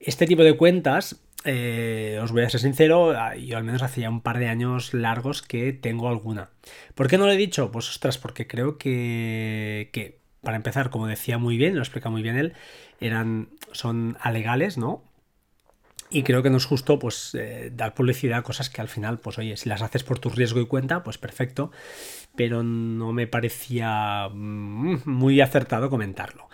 Este 0.00 0.26
tipo 0.26 0.42
de 0.42 0.56
cuentas 0.56 1.25
eh, 1.46 2.18
os 2.22 2.32
voy 2.32 2.42
a 2.42 2.50
ser 2.50 2.60
sincero, 2.60 3.12
ah, 3.12 3.36
yo 3.36 3.56
al 3.56 3.64
menos 3.64 3.82
hacía 3.82 4.10
un 4.10 4.20
par 4.20 4.38
de 4.38 4.48
años 4.48 4.92
largos 4.92 5.42
que 5.42 5.72
tengo 5.72 6.08
alguna. 6.08 6.50
¿Por 6.94 7.08
qué 7.08 7.18
no 7.18 7.26
lo 7.26 7.32
he 7.32 7.36
dicho? 7.36 7.70
Pues 7.70 7.88
ostras, 7.88 8.18
porque 8.18 8.46
creo 8.46 8.78
que, 8.78 9.90
que 9.92 10.18
para 10.42 10.56
empezar, 10.56 10.90
como 10.90 11.06
decía 11.06 11.38
muy 11.38 11.56
bien, 11.56 11.74
lo 11.74 11.82
explica 11.82 12.10
muy 12.10 12.22
bien 12.22 12.36
él, 12.36 12.54
eran, 13.00 13.48
son 13.72 14.16
alegales, 14.20 14.78
¿no? 14.78 15.02
Y 16.08 16.22
creo 16.22 16.42
que 16.42 16.50
no 16.50 16.56
es 16.56 16.64
justo 16.64 16.98
pues 16.98 17.34
eh, 17.34 17.70
dar 17.74 17.94
publicidad 17.94 18.38
a 18.38 18.42
cosas 18.42 18.70
que 18.70 18.80
al 18.80 18.88
final, 18.88 19.18
pues 19.18 19.38
oye, 19.38 19.56
si 19.56 19.68
las 19.68 19.82
haces 19.82 20.04
por 20.04 20.18
tu 20.18 20.28
riesgo 20.30 20.60
y 20.60 20.66
cuenta, 20.66 21.02
pues 21.02 21.18
perfecto. 21.18 21.72
Pero 22.36 22.62
no 22.62 23.12
me 23.12 23.26
parecía 23.26 24.28
mm, 24.32 25.02
muy 25.04 25.40
acertado 25.40 25.90
comentarlo. 25.90 26.48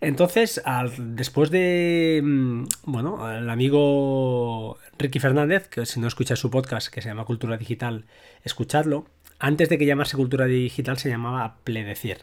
Entonces, 0.00 0.62
después 0.98 1.50
de, 1.50 2.20
mm, 2.22 2.64
bueno, 2.84 3.30
el 3.30 3.48
amigo 3.50 4.78
Ricky 4.98 5.18
Fernández, 5.18 5.68
que 5.68 5.86
si 5.86 6.00
no 6.00 6.08
escuchas 6.08 6.38
su 6.38 6.50
podcast 6.50 6.88
que 6.88 7.02
se 7.02 7.08
llama 7.08 7.24
Cultura 7.24 7.56
Digital, 7.56 8.06
escuchadlo. 8.42 9.06
Antes 9.38 9.68
de 9.68 9.78
que 9.78 9.86
llamase 9.86 10.16
Cultura 10.16 10.46
Digital 10.46 10.96
se 10.96 11.08
llamaba 11.08 11.56
Pledecir 11.64 12.18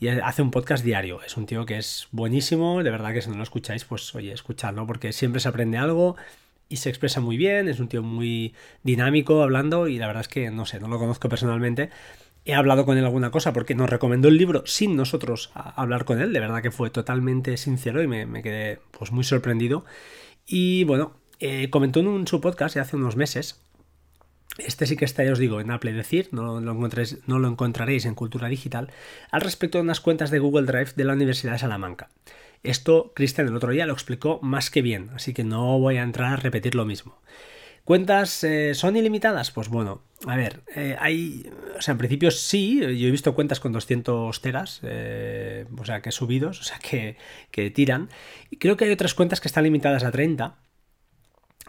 y 0.00 0.08
hace 0.08 0.42
un 0.42 0.50
podcast 0.50 0.84
diario. 0.84 1.22
Es 1.22 1.36
un 1.36 1.46
tío 1.46 1.66
que 1.66 1.78
es 1.78 2.08
buenísimo, 2.12 2.82
de 2.82 2.90
verdad 2.90 3.12
que 3.12 3.22
si 3.22 3.30
no 3.30 3.36
lo 3.36 3.42
escucháis, 3.42 3.84
pues 3.84 4.14
oye, 4.14 4.32
escuchadlo 4.32 4.86
porque 4.86 5.12
siempre 5.12 5.40
se 5.40 5.48
aprende 5.48 5.78
algo 5.78 6.16
y 6.68 6.76
se 6.76 6.88
expresa 6.88 7.20
muy 7.20 7.36
bien, 7.36 7.68
es 7.68 7.80
un 7.80 7.88
tío 7.88 8.02
muy 8.02 8.54
dinámico 8.82 9.42
hablando 9.42 9.88
y 9.88 9.98
la 9.98 10.06
verdad 10.06 10.22
es 10.22 10.28
que 10.28 10.50
no 10.50 10.66
sé, 10.66 10.80
no 10.80 10.88
lo 10.88 10.98
conozco 10.98 11.28
personalmente. 11.28 11.90
He 12.44 12.54
hablado 12.54 12.84
con 12.84 12.98
él 12.98 13.04
alguna 13.04 13.30
cosa 13.30 13.52
porque 13.52 13.74
nos 13.74 13.90
recomendó 13.90 14.28
el 14.28 14.36
libro 14.36 14.62
sin 14.66 14.96
nosotros 14.96 15.50
hablar 15.54 16.04
con 16.04 16.20
él, 16.20 16.32
de 16.32 16.40
verdad 16.40 16.62
que 16.62 16.70
fue 16.70 16.90
totalmente 16.90 17.56
sincero 17.56 18.02
y 18.02 18.06
me, 18.06 18.42
quedé 18.42 18.80
pues 18.90 19.12
muy 19.12 19.24
sorprendido. 19.24 19.84
Y 20.46 20.84
bueno, 20.84 21.14
eh, 21.40 21.70
comentó 21.70 22.00
en 22.00 22.26
su 22.26 22.40
podcast 22.40 22.76
hace 22.76 22.96
unos 22.96 23.16
meses 23.16 23.60
este 24.58 24.86
sí 24.86 24.96
que 24.96 25.04
está, 25.04 25.24
ya 25.24 25.32
os 25.32 25.38
digo, 25.38 25.60
en 25.60 25.70
Apple 25.70 25.92
decir, 25.92 26.28
no 26.32 26.42
lo, 26.42 26.60
no 26.60 27.38
lo 27.38 27.48
encontraréis 27.48 28.04
en 28.04 28.14
Cultura 28.14 28.48
Digital, 28.48 28.90
al 29.30 29.40
respecto 29.40 29.78
de 29.78 29.82
unas 29.82 30.00
cuentas 30.00 30.30
de 30.30 30.38
Google 30.38 30.66
Drive 30.66 30.92
de 30.96 31.04
la 31.04 31.14
Universidad 31.14 31.52
de 31.52 31.58
Salamanca. 31.58 32.10
Esto 32.62 33.12
Cristian 33.14 33.46
el 33.46 33.56
otro 33.56 33.70
día 33.70 33.86
lo 33.86 33.92
explicó 33.92 34.40
más 34.42 34.70
que 34.70 34.82
bien, 34.82 35.10
así 35.14 35.32
que 35.32 35.44
no 35.44 35.78
voy 35.78 35.96
a 35.96 36.02
entrar 36.02 36.32
a 36.32 36.36
repetir 36.36 36.74
lo 36.74 36.84
mismo. 36.84 37.20
¿Cuentas 37.84 38.44
eh, 38.44 38.74
son 38.74 38.96
ilimitadas? 38.96 39.50
Pues 39.50 39.70
bueno, 39.70 40.02
a 40.26 40.36
ver, 40.36 40.60
eh, 40.76 40.94
hay, 41.00 41.50
o 41.78 41.80
sea, 41.80 41.92
en 41.92 41.98
principio 41.98 42.30
sí, 42.30 42.80
yo 42.80 43.08
he 43.08 43.10
visto 43.10 43.34
cuentas 43.34 43.60
con 43.60 43.72
200 43.72 44.42
teras, 44.42 44.80
eh, 44.82 45.64
o 45.74 45.86
sea, 45.86 46.02
que 46.02 46.12
subidos, 46.12 46.60
o 46.60 46.64
sea, 46.64 46.78
que, 46.80 47.16
que 47.50 47.70
tiran. 47.70 48.10
Y 48.50 48.58
creo 48.58 48.76
que 48.76 48.84
hay 48.84 48.90
otras 48.90 49.14
cuentas 49.14 49.40
que 49.40 49.48
están 49.48 49.64
limitadas 49.64 50.04
a 50.04 50.10
30. 50.10 50.58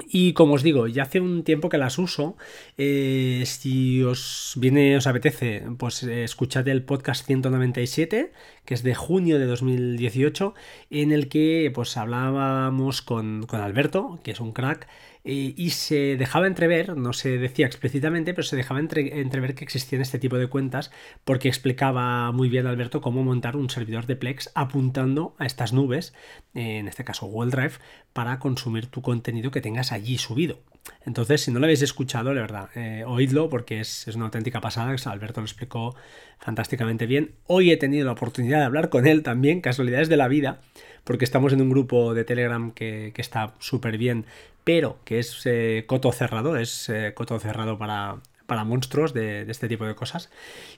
Y 0.08 0.34
como 0.34 0.54
os 0.54 0.64
digo, 0.64 0.88
ya 0.88 1.04
hace 1.04 1.20
un 1.20 1.44
tiempo 1.44 1.70
que 1.70 1.78
las 1.78 1.98
uso. 1.98 2.38
Eh, 2.78 3.44
si 3.46 4.04
os 4.04 4.54
viene, 4.58 4.98
os 4.98 5.08
apetece, 5.08 5.64
pues 5.78 6.04
eh, 6.04 6.24
escuchad 6.24 6.68
el 6.68 6.84
podcast 6.84 7.26
197, 7.26 8.32
que 8.66 8.74
es 8.74 8.84
de 8.84 8.96
junio 8.96 9.40
de 9.40 9.46
2018, 9.46 10.54
en 10.90 11.12
el 11.12 11.28
que 11.28 11.72
pues 11.74 11.98
hablábamos 11.98 13.02
con, 13.02 13.46
con 13.46 13.62
Alberto, 13.62 14.20
que 14.24 14.32
es 14.32 14.40
un 14.40 14.52
crack, 14.52 14.88
eh, 15.24 15.54
y 15.56 15.72
se 15.72 16.18
dejaba 16.18 16.48
entrever, 16.48 16.96
no 16.96 17.14
se 17.14 17.38
decía 17.38 17.66
explícitamente, 17.66 18.34
pero 18.34 18.48
se 18.48 18.56
dejaba 18.56 18.80
entrever 18.80 19.56
que 19.56 19.64
existían 19.64 20.02
este 20.02 20.20
tipo 20.20 20.38
de 20.38 20.48
cuentas 20.48 20.92
porque 21.26 21.48
explicaba 21.48 22.32
muy 22.32 22.50
bien 22.50 22.68
Alberto 22.68 23.02
cómo 23.02 23.24
montar 23.24 23.56
un 23.56 23.70
servidor 23.70 24.06
de 24.06 24.16
Plex 24.16 24.52
apuntando 24.56 25.36
a 25.38 25.46
estas 25.46 25.74
nubes, 25.74 26.14
en 26.54 26.88
este 26.88 27.04
caso 27.04 27.28
Google 27.28 27.52
Drive, 27.52 27.74
para 28.14 28.40
consumir 28.40 28.88
tu 28.88 29.02
contenido 29.02 29.52
que 29.52 29.62
tengas 29.62 29.92
allí 29.92 30.18
subido. 30.18 30.60
Entonces, 31.06 31.42
si 31.42 31.52
no 31.52 31.60
lo 31.60 31.66
habéis 31.66 31.82
escuchado, 31.82 32.34
la 32.34 32.42
verdad, 32.42 32.70
eh, 32.76 33.04
oídlo 33.06 33.50
porque 33.50 33.80
es, 33.80 34.08
es, 34.08 34.16
una 34.16 34.26
auténtica 34.26 34.62
pasada. 34.62 34.96
Alberto 35.06 35.42
lo 35.42 35.46
explicó 35.46 35.96
fantásticamente 36.40 37.06
bien. 37.06 37.36
Hoy 37.48 37.72
he 37.72 37.78
tenido 37.78 38.06
la 38.06 38.14
oportunidad 38.14 38.60
de 38.60 38.66
hablar 38.66 38.90
con 38.90 39.08
él 39.08 39.24
también, 39.24 39.62
casualidades 39.62 40.10
de 40.10 40.18
la 40.18 40.28
vida, 40.28 40.62
porque 41.04 41.26
estamos 41.26 41.54
en 41.54 41.62
un 41.62 41.70
grupo 41.70 42.14
de 42.14 42.24
Telegram 42.24 42.72
que, 42.72 43.14
está 43.18 43.54
súper 43.60 43.98
bien, 43.98 44.26
pero 44.70 45.00
que 45.04 45.18
es 45.18 45.42
eh, 45.46 45.86
coto 45.88 46.12
cerrado, 46.12 46.56
es 46.56 46.90
eh, 46.90 47.14
coto 47.16 47.40
cerrado 47.40 47.80
para, 47.80 48.18
para 48.46 48.64
monstruos 48.66 49.16
de, 49.16 49.50
este 49.50 49.68
tipo 49.68 49.84
de 49.88 49.96
cosas. 49.96 50.30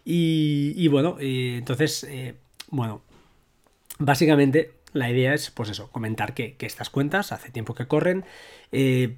Y, 0.05 0.87
bueno, 0.87 1.17
entonces, 1.19 2.05
eh, 2.05 2.35
bueno, 2.69 3.01
básicamente 3.99 4.75
la 4.93 5.09
idea 5.09 5.33
es, 5.33 5.51
pues 5.51 5.71
eso, 5.71 5.91
comentar 5.91 6.33
que, 6.33 6.55
estas 6.61 6.89
cuentas 6.89 7.33
hace 7.33 7.51
tiempo 7.51 7.75
que 7.75 7.87
corren. 7.87 8.23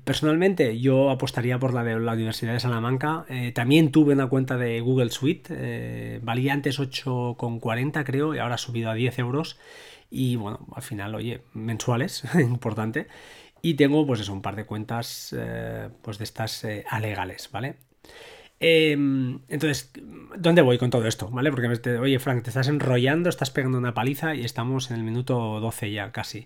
personalmente, 0.06 0.80
yo 0.80 1.12
apostaría 1.12 1.60
por 1.60 1.76
la 1.76 1.84
de 1.84 2.00
la 2.00 2.14
Universidad 2.14 2.54
de 2.54 2.60
Salamanca. 2.60 3.28
también 3.54 3.92
tuve 3.92 4.14
una 4.14 4.26
cuenta 4.26 4.58
de 4.58 4.82
Google 4.82 5.12
Suite. 5.12 6.20
valía 6.24 6.54
antes 6.54 6.80
8,40 6.80 8.04
creo 8.04 8.34
y 8.34 8.40
ahora 8.40 8.56
ha 8.56 8.58
subido 8.58 8.90
a 8.90 8.96
10 8.96 9.20
euros 9.20 9.60
y 10.16 10.36
bueno, 10.36 10.60
al 10.76 10.84
final, 10.84 11.16
oye, 11.16 11.42
mensuales, 11.54 12.24
importante. 12.40 13.08
Y 13.66 13.76
tengo 13.76 14.06
pues 14.06 14.20
eso, 14.20 14.34
un 14.34 14.42
par 14.42 14.58
de 14.58 14.66
cuentas 14.66 15.34
eh, 15.36 15.88
pues 16.02 16.18
de 16.18 16.26
estas 16.26 16.66
eh, 16.66 16.84
alegales, 16.90 17.50
¿vale? 17.50 17.78
Em, 18.60 19.40
entonces, 19.48 19.92
¿dónde 20.38 20.62
voy 20.62 20.78
con 20.78 20.90
todo 20.90 21.08
esto? 21.08 21.30
¿Vale? 21.30 21.50
Porque, 21.50 21.98
oye, 21.98 22.20
Frank, 22.20 22.44
te 22.44 22.50
estás 22.50 22.68
enrollando, 22.68 23.30
estás 23.30 23.52
pegando 23.52 23.78
una 23.78 23.94
paliza 23.94 24.36
y 24.36 24.44
estamos 24.44 24.92
en 24.92 24.98
el 24.98 25.04
minuto 25.04 25.62
12 25.62 25.92
ya 25.94 26.12
casi. 26.12 26.46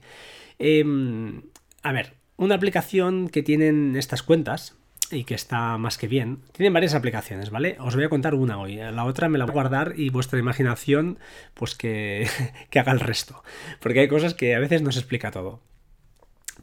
Em, 0.60 1.42
a 1.82 1.92
ver, 1.92 2.14
una 2.38 2.54
aplicación 2.54 3.30
que 3.30 3.42
tienen 3.42 3.96
estas 3.96 4.22
cuentas, 4.22 4.78
y 5.10 5.24
que 5.24 5.36
está 5.36 5.78
más 5.78 5.98
que 5.98 6.08
bien. 6.08 6.40
Tienen 6.52 6.74
varias 6.74 6.94
aplicaciones, 6.94 7.50
¿vale? 7.50 7.78
Os 7.80 7.96
voy 7.96 8.04
a 8.04 8.10
contar 8.10 8.36
una 8.36 8.60
hoy. 8.60 8.76
La 8.76 9.06
otra 9.06 9.30
me 9.30 9.38
la 9.38 9.46
voy 9.46 9.52
a 9.52 9.54
guardar 9.54 9.94
y 9.96 10.10
vuestra 10.10 10.38
imaginación, 10.38 11.18
pues 11.54 11.76
que, 11.76 12.28
que 12.70 12.80
haga 12.80 12.92
el 12.92 13.00
resto. 13.00 13.44
Porque 13.80 14.02
hay 14.02 14.08
cosas 14.08 14.34
que 14.34 14.54
a 14.54 14.60
veces 14.60 14.82
no 14.82 14.92
se 14.92 15.00
explica 15.00 15.32
todo. 15.32 15.62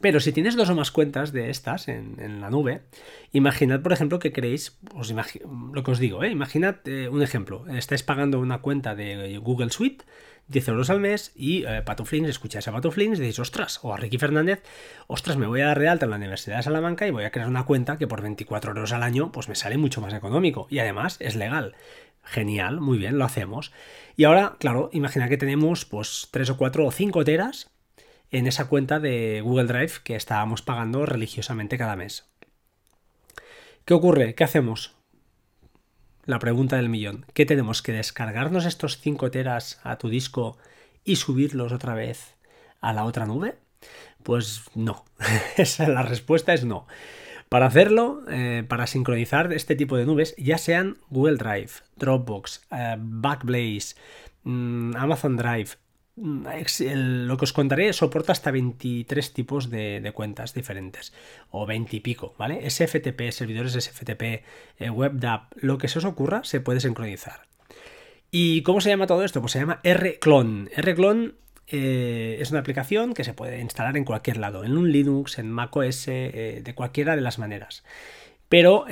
Pero 0.01 0.19
si 0.19 0.31
tienes 0.31 0.55
dos 0.55 0.69
o 0.69 0.75
más 0.75 0.91
cuentas 0.91 1.31
de 1.31 1.49
estas 1.49 1.87
en, 1.87 2.41
la 2.41 2.49
nube, 2.49 2.81
imaginad, 3.31 3.81
por 3.81 3.93
ejemplo, 3.93 4.19
que 4.19 4.31
queréis, 4.31 4.77
os 4.93 5.13
lo 5.73 5.83
que 5.83 5.91
os 5.91 5.99
digo, 5.99 6.23
¿eh? 6.23 6.29
imaginad 6.29 6.75
eh, 6.85 7.09
un 7.09 7.21
ejemplo. 7.21 7.65
Estáis 7.69 8.03
pagando 8.03 8.39
una 8.39 8.59
cuenta 8.59 8.95
de 8.95 9.37
Google 9.37 9.69
Suite 9.69 10.05
10 10.47 10.67
euros 10.69 10.89
al 10.89 10.99
mes 10.99 11.31
y 11.35 11.63
eh, 11.65 11.83
escucháis 12.27 12.67
a 12.67 12.71
Patuflins 12.71 13.17
y 13.17 13.21
decís, 13.21 13.39
ostras, 13.39 13.79
o 13.81 13.93
a 13.93 13.97
Ricky 13.97 14.17
Fernández, 14.17 14.61
ostras, 15.07 15.37
me 15.37 15.47
voy 15.47 15.61
a 15.61 15.67
dar 15.67 15.79
de 15.79 15.87
alta 15.87 16.05
en 16.05 16.11
la 16.11 16.17
Universidad 16.17 16.57
de 16.57 16.63
Salamanca 16.63 17.07
y 17.07 17.11
voy 17.11 17.23
a 17.23 17.31
crear 17.31 17.47
una 17.47 17.65
cuenta 17.65 17.97
que 17.97 18.07
por 18.07 18.21
24 18.21 18.71
euros 18.71 18.91
al 18.91 19.03
año 19.03 19.31
pues 19.31 19.49
me 19.49 19.55
sale 19.55 19.77
mucho 19.77 20.01
más 20.01 20.13
económico 20.13 20.67
y 20.69 20.79
además 20.79 21.17
es 21.19 21.35
legal. 21.35 21.75
Genial, 22.23 22.79
muy 22.79 22.97
bien, 22.97 23.17
lo 23.17 23.25
hacemos. 23.25 23.71
Y 24.15 24.23
ahora, 24.23 24.55
claro, 24.59 24.89
imagina 24.93 25.29
que 25.29 25.37
tenemos 25.37 25.85
pues 25.85 26.27
3 26.31 26.51
o 26.51 26.57
4 26.57 26.85
o 26.85 26.91
5 26.91 27.23
teras 27.23 27.71
en 28.31 28.47
esa 28.47 28.67
cuenta 28.67 28.99
de 28.99 29.41
Google 29.41 29.65
Drive 29.65 29.93
que 30.03 30.15
estábamos 30.15 30.61
pagando 30.61 31.05
religiosamente 31.05 31.77
cada 31.77 31.95
mes. 31.95 32.29
¿Qué 33.85 33.93
ocurre? 33.93 34.35
¿Qué 34.35 34.43
hacemos? 34.43 34.95
la 36.25 36.39
pregunta 36.39 36.77
del 36.77 36.89
millón. 36.89 37.25
¿Qué 37.33 37.45
tenemos 37.45 37.81
que 37.81 37.91
descargarnos 37.91 38.65
estos 38.65 38.99
5 38.99 39.31
teras 39.31 39.79
a 39.83 39.97
tu 39.97 40.09
disco 40.09 40.57
y 41.03 41.17
subirlos 41.17 41.71
otra 41.71 41.93
vez 41.93 42.35
a 42.81 42.93
la 42.93 43.05
otra 43.05 43.25
nube? 43.25 43.55
Pues 44.23 44.63
no. 44.73 45.05
La 45.87 46.01
respuesta 46.01 46.53
es 46.53 46.65
no. 46.65 46.87
Para 47.49 47.67
hacerlo, 47.67 48.23
eh, 48.29 48.63
para 48.67 48.87
sincronizar 48.87 49.53
este 49.53 49.75
tipo 49.75 49.97
de 49.97 50.05
nubes, 50.05 50.35
ya 50.37 50.57
sean 50.57 50.97
Google 51.09 51.37
Drive, 51.37 51.71
Dropbox, 51.95 52.65
eh, 52.71 52.95
Backblaze, 52.97 53.95
mm, 54.43 54.95
Amazon 54.97 55.37
Drive, 55.37 55.77
lo 56.17 57.37
que 57.37 57.43
os 57.43 57.53
contaré 57.53 57.91
soporta 57.91 58.31
hasta 58.31 58.51
23 58.51 59.33
tipos 59.33 59.69
de, 59.69 60.11
cuentas 60.13 60.53
diferentes, 60.53 61.13
o 61.51 61.65
20 61.65 61.97
y 61.97 61.99
pico, 61.99 62.35
¿vale? 62.37 62.69
SFTP, 62.69 63.31
servidores 63.31 63.73
SFTP, 63.73 64.43
eh, 64.79 64.89
WebDAV, 64.89 65.47
lo 65.57 65.77
que 65.77 65.87
se 65.87 65.99
os 65.99 66.05
ocurra 66.05 66.43
se 66.43 66.61
puede 66.61 66.79
sincronizar. 66.79 67.41
¿Y 68.31 68.63
cómo 68.63 68.81
se 68.81 68.89
llama 68.89 69.07
todo 69.07 69.23
esto? 69.23 69.41
Pues 69.41 69.53
se 69.53 69.59
llama 69.59 69.81
Rclone. 69.83 70.69
Rclone 70.77 71.33
eh, 71.67 72.37
es 72.39 72.51
una 72.51 72.61
aplicación 72.61 73.13
que 73.13 73.23
se 73.23 73.33
puede 73.33 73.59
instalar 73.59 73.97
en 73.97 74.05
cualquier 74.05 74.37
lado, 74.37 74.63
en 74.63 74.77
un 74.77 74.91
Linux, 74.91 75.37
en 75.37 75.51
macOS, 75.51 76.07
eh, 76.07 76.61
de 76.63 76.75
cualquiera 76.75 77.15
de 77.15 77.21
las 77.21 77.39
maneras. 77.39 77.83
Pero, 78.47 78.85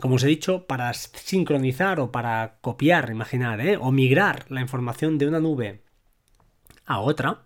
como 0.00 0.14
os 0.14 0.24
he 0.24 0.28
dicho, 0.28 0.66
para 0.66 0.92
sincronizar 0.94 2.00
o 2.00 2.10
para 2.10 2.56
copiar, 2.62 3.10
imaginad, 3.10 3.60
o 3.80 3.92
migrar 3.92 4.46
la 4.48 4.62
información 4.62 5.18
de 5.18 5.28
una 5.28 5.40
nube 5.40 5.82
a 6.88 7.00
otra, 7.00 7.42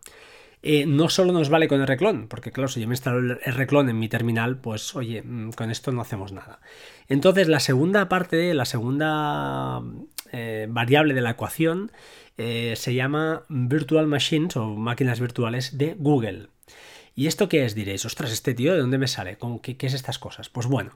eh, 0.62 0.86
no 0.86 1.08
solo 1.08 1.32
nos 1.32 1.48
vale 1.48 1.66
con 1.66 1.84
Rclone, 1.84 2.26
porque 2.28 2.52
claro, 2.52 2.68
si 2.68 2.80
yo 2.80 2.86
me 2.86 2.94
instalo 2.94 3.18
el 3.18 3.54
Rclone 3.54 3.90
en 3.90 3.98
mi 3.98 4.08
terminal, 4.08 4.58
pues 4.58 4.94
oye, 4.94 5.22
mm, 5.22 5.50
con 5.50 5.70
esto 5.70 5.90
no 5.90 6.00
hacemos 6.00 6.32
nada. 6.32 6.60
Entonces, 7.08 7.48
la 7.48 7.58
segunda 7.58 8.08
parte, 8.08 8.54
la 8.54 8.64
segunda 8.64 9.82
eh, 10.30 10.66
variable 10.70 11.14
de 11.14 11.20
la 11.20 11.30
ecuación 11.30 11.90
eh, 12.38 12.74
se 12.76 12.94
llama 12.94 13.42
Virtual 13.48 14.06
Machines 14.06 14.56
o 14.56 14.68
máquinas 14.68 15.20
virtuales 15.20 15.76
de 15.78 15.96
Google. 15.98 16.46
¿Y 17.14 17.26
esto 17.26 17.46
qué 17.48 17.66
es? 17.66 17.74
Diréis, 17.74 18.06
ostras, 18.06 18.32
este 18.32 18.54
tío, 18.54 18.72
¿de 18.72 18.80
dónde 18.80 18.96
me 18.96 19.06
sale? 19.06 19.36
¿Qué, 19.62 19.76
¿Qué, 19.76 19.86
es 19.86 19.92
estas 19.92 20.18
cosas? 20.18 20.48
Pues 20.48 20.66
bueno, 20.66 20.92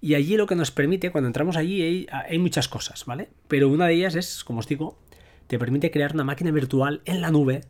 Y 0.00 0.14
allí 0.14 0.36
lo 0.36 0.46
que 0.46 0.56
nos 0.56 0.72
permite, 0.72 1.10
cuando 1.10 1.28
entramos 1.28 1.56
allí, 1.56 2.08
hay 2.10 2.38
muchas 2.38 2.68
cosas, 2.68 3.04
¿vale? 3.04 3.28
Pero 3.46 3.68
una 3.68 3.86
de 3.86 3.94
ellas 3.94 4.16
es, 4.16 4.42
como 4.42 4.58
os 4.58 4.66
digo, 4.66 4.98
te 5.46 5.56
permite 5.58 5.92
crear 5.92 6.14
una 6.14 6.24
máquina 6.24 6.50
virtual 6.50 7.00
en 7.04 7.20
la 7.20 7.30
nube 7.30 7.62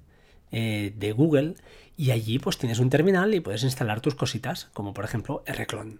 eh, 0.53 0.93
de 0.97 1.13
Google 1.13 1.55
y 1.97 2.11
allí 2.13 2.39
pues 2.39 2.59
tienes 2.59 2.79
un 2.79 2.91
terminal 2.91 3.35
y 3.35 3.41
puedes 3.41 3.65
instalar 3.65 4.01
tus 4.01 4.15
cositas, 4.15 4.71
como 4.73 4.95
por 4.95 5.05
ejemplo 5.05 5.43
Rclone. 5.47 5.99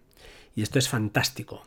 Y 0.55 0.63
esto 0.63 0.79
es 0.79 0.89
fantástico. 0.89 1.65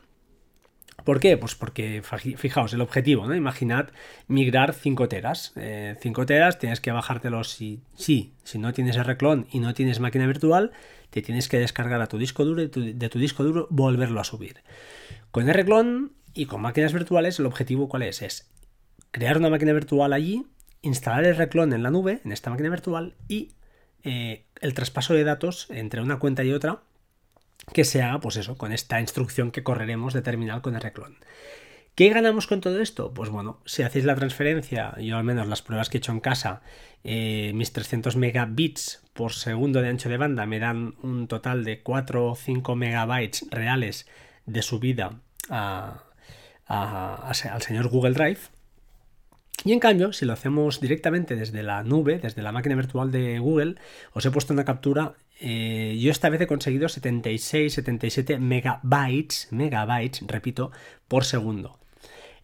¿Por 1.03 1.19
qué? 1.19 1.37
Pues 1.37 1.55
porque, 1.55 2.03
fijaos, 2.37 2.73
el 2.73 2.81
objetivo, 2.81 3.25
¿no? 3.25 3.35
Imaginad 3.35 3.89
migrar 4.27 4.73
5 4.73 5.07
teras. 5.07 5.53
5 5.53 5.61
eh, 5.61 6.25
teras 6.25 6.59
tienes 6.59 6.79
que 6.79 6.91
bajártelos 6.91 7.51
si, 7.51 7.81
si, 7.95 8.33
si 8.43 8.59
no 8.59 8.73
tienes 8.73 9.01
Rclone 9.01 9.47
y 9.51 9.59
no 9.59 9.73
tienes 9.73 9.99
máquina 9.99 10.27
virtual, 10.27 10.71
te 11.09 11.21
tienes 11.21 11.49
que 11.49 11.59
descargar 11.59 12.01
a 12.01 12.07
tu 12.07 12.17
disco 12.17 12.45
duro 12.45 12.61
y 12.61 12.67
de 12.67 13.09
tu 13.09 13.19
disco 13.19 13.43
duro 13.43 13.67
volverlo 13.69 14.19
a 14.19 14.23
subir. 14.23 14.57
Con 15.31 15.51
Rclone 15.51 16.09
y 16.33 16.45
con 16.45 16.61
máquinas 16.61 16.93
virtuales, 16.93 17.39
el 17.39 17.45
objetivo 17.45 17.89
cuál 17.89 18.03
es? 18.03 18.21
Es 18.21 18.51
crear 19.11 19.37
una 19.37 19.49
máquina 19.49 19.73
virtual 19.73 20.13
allí 20.13 20.45
instalar 20.81 21.25
el 21.25 21.37
reclon 21.37 21.73
en 21.73 21.83
la 21.83 21.91
nube, 21.91 22.21
en 22.23 22.31
esta 22.31 22.49
máquina 22.49 22.69
virtual, 22.69 23.15
y 23.27 23.49
eh, 24.03 24.45
el 24.61 24.73
traspaso 24.73 25.13
de 25.13 25.23
datos 25.23 25.67
entre 25.69 26.01
una 26.01 26.19
cuenta 26.19 26.43
y 26.43 26.51
otra 26.51 26.81
que 27.73 27.85
se 27.85 28.01
haga, 28.01 28.19
pues 28.19 28.37
eso, 28.37 28.57
con 28.57 28.71
esta 28.71 28.99
instrucción 28.99 29.51
que 29.51 29.63
correremos 29.63 30.13
de 30.13 30.21
terminal 30.21 30.61
con 30.61 30.75
el 30.75 30.81
reclon. 30.81 31.17
¿Qué 31.95 32.09
ganamos 32.09 32.47
con 32.47 32.61
todo 32.61 32.81
esto? 32.81 33.13
Pues 33.13 33.29
bueno, 33.29 33.59
si 33.65 33.83
hacéis 33.83 34.05
la 34.05 34.15
transferencia, 34.15 34.97
yo 34.99 35.17
al 35.17 35.25
menos 35.25 35.47
las 35.47 35.61
pruebas 35.61 35.89
que 35.89 35.97
he 35.97 35.99
hecho 35.99 36.13
en 36.13 36.21
casa, 36.21 36.61
eh, 37.03 37.51
mis 37.53 37.73
300 37.73 38.15
megabits 38.15 39.03
por 39.13 39.33
segundo 39.33 39.81
de 39.81 39.89
ancho 39.89 40.07
de 40.07 40.17
banda 40.17 40.45
me 40.45 40.59
dan 40.59 40.95
un 41.03 41.27
total 41.27 41.65
de 41.65 41.81
4 41.81 42.27
o 42.27 42.35
5 42.35 42.75
megabytes 42.75 43.45
reales 43.51 44.07
de 44.45 44.61
subida 44.61 45.19
al 46.67 47.61
señor 47.61 47.89
Google 47.89 48.13
Drive. 48.13 48.39
Y 49.63 49.73
en 49.73 49.79
cambio, 49.79 50.11
si 50.11 50.25
lo 50.25 50.33
hacemos 50.33 50.81
directamente 50.81 51.35
desde 51.35 51.61
la 51.61 51.83
nube, 51.83 52.19
desde 52.19 52.41
la 52.41 52.51
máquina 52.51 52.75
virtual 52.75 53.11
de 53.11 53.37
Google, 53.39 53.75
os 54.13 54.25
he 54.25 54.31
puesto 54.31 54.53
una 54.53 54.65
captura. 54.65 55.13
Eh, 55.39 55.97
yo 55.99 56.11
esta 56.11 56.29
vez 56.29 56.41
he 56.41 56.47
conseguido 56.47 56.89
76, 56.89 57.73
77 57.73 58.39
megabytes, 58.39 59.49
megabytes, 59.51 60.25
repito, 60.27 60.71
por 61.07 61.25
segundo. 61.25 61.77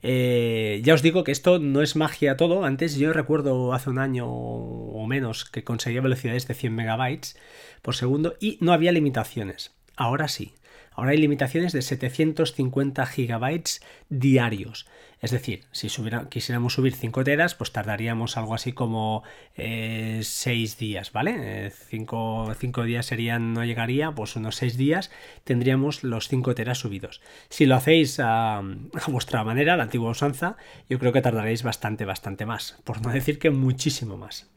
Eh, 0.03 0.81
ya 0.83 0.93
os 0.93 1.01
digo 1.01 1.23
que 1.23 1.31
esto 1.31 1.57
no 1.57 1.81
es 1.81 1.95
magia 1.95 2.37
todo. 2.37 2.63
Antes 2.65 2.95
yo 2.97 3.11
recuerdo 3.13 3.73
hace 3.73 3.89
un 3.89 3.97
año 3.97 4.27
o 4.27 5.07
menos 5.07 5.45
que 5.45 5.63
conseguía 5.63 6.01
velocidades 6.01 6.47
de 6.47 6.53
100 6.53 6.75
megabytes 6.75 7.35
por 7.81 7.95
segundo 7.95 8.35
y 8.39 8.59
no 8.61 8.73
había 8.73 8.91
limitaciones. 8.91 9.71
Ahora 9.95 10.27
sí. 10.27 10.53
Ahora 10.97 11.11
hay 11.11 11.17
limitaciones 11.17 11.73
de 11.73 11.83
750 11.83 13.05
gigabytes 13.05 13.81
diarios. 14.09 14.87
Es 15.21 15.29
decir, 15.29 15.65
si 15.71 15.89
quisiéramos 16.29 16.73
subir 16.73 16.95
5 16.95 17.23
teras, 17.23 17.53
pues 17.53 17.71
tardaríamos 17.71 18.35
algo 18.35 18.55
así 18.55 18.73
como 18.73 19.21
6 19.55 19.57
eh, 19.57 20.75
días, 20.79 21.11
¿vale? 21.11 21.69
5 21.69 22.51
eh, 22.51 22.85
días 22.87 23.05
serían, 23.05 23.53
no 23.53 23.63
llegaría, 23.63 24.11
pues 24.11 24.35
unos 24.35 24.55
6 24.55 24.75
días 24.75 25.11
tendríamos 25.43 26.03
los 26.03 26.29
5 26.29 26.55
teras 26.55 26.79
subidos. 26.79 27.21
Si 27.49 27.67
lo 27.67 27.75
hacéis 27.75 28.19
a, 28.19 28.57
a 28.57 28.63
vuestra 29.07 29.43
manera, 29.43 29.77
la 29.77 29.83
antigua 29.83 30.09
usanza, 30.09 30.57
yo 30.89 30.97
creo 30.97 31.13
que 31.13 31.21
tardaréis 31.21 31.61
bastante, 31.61 32.05
bastante 32.05 32.47
más. 32.47 32.81
Por 32.83 33.05
no 33.05 33.11
decir 33.11 33.37
que 33.37 33.51
muchísimo 33.51 34.17
más. 34.17 34.49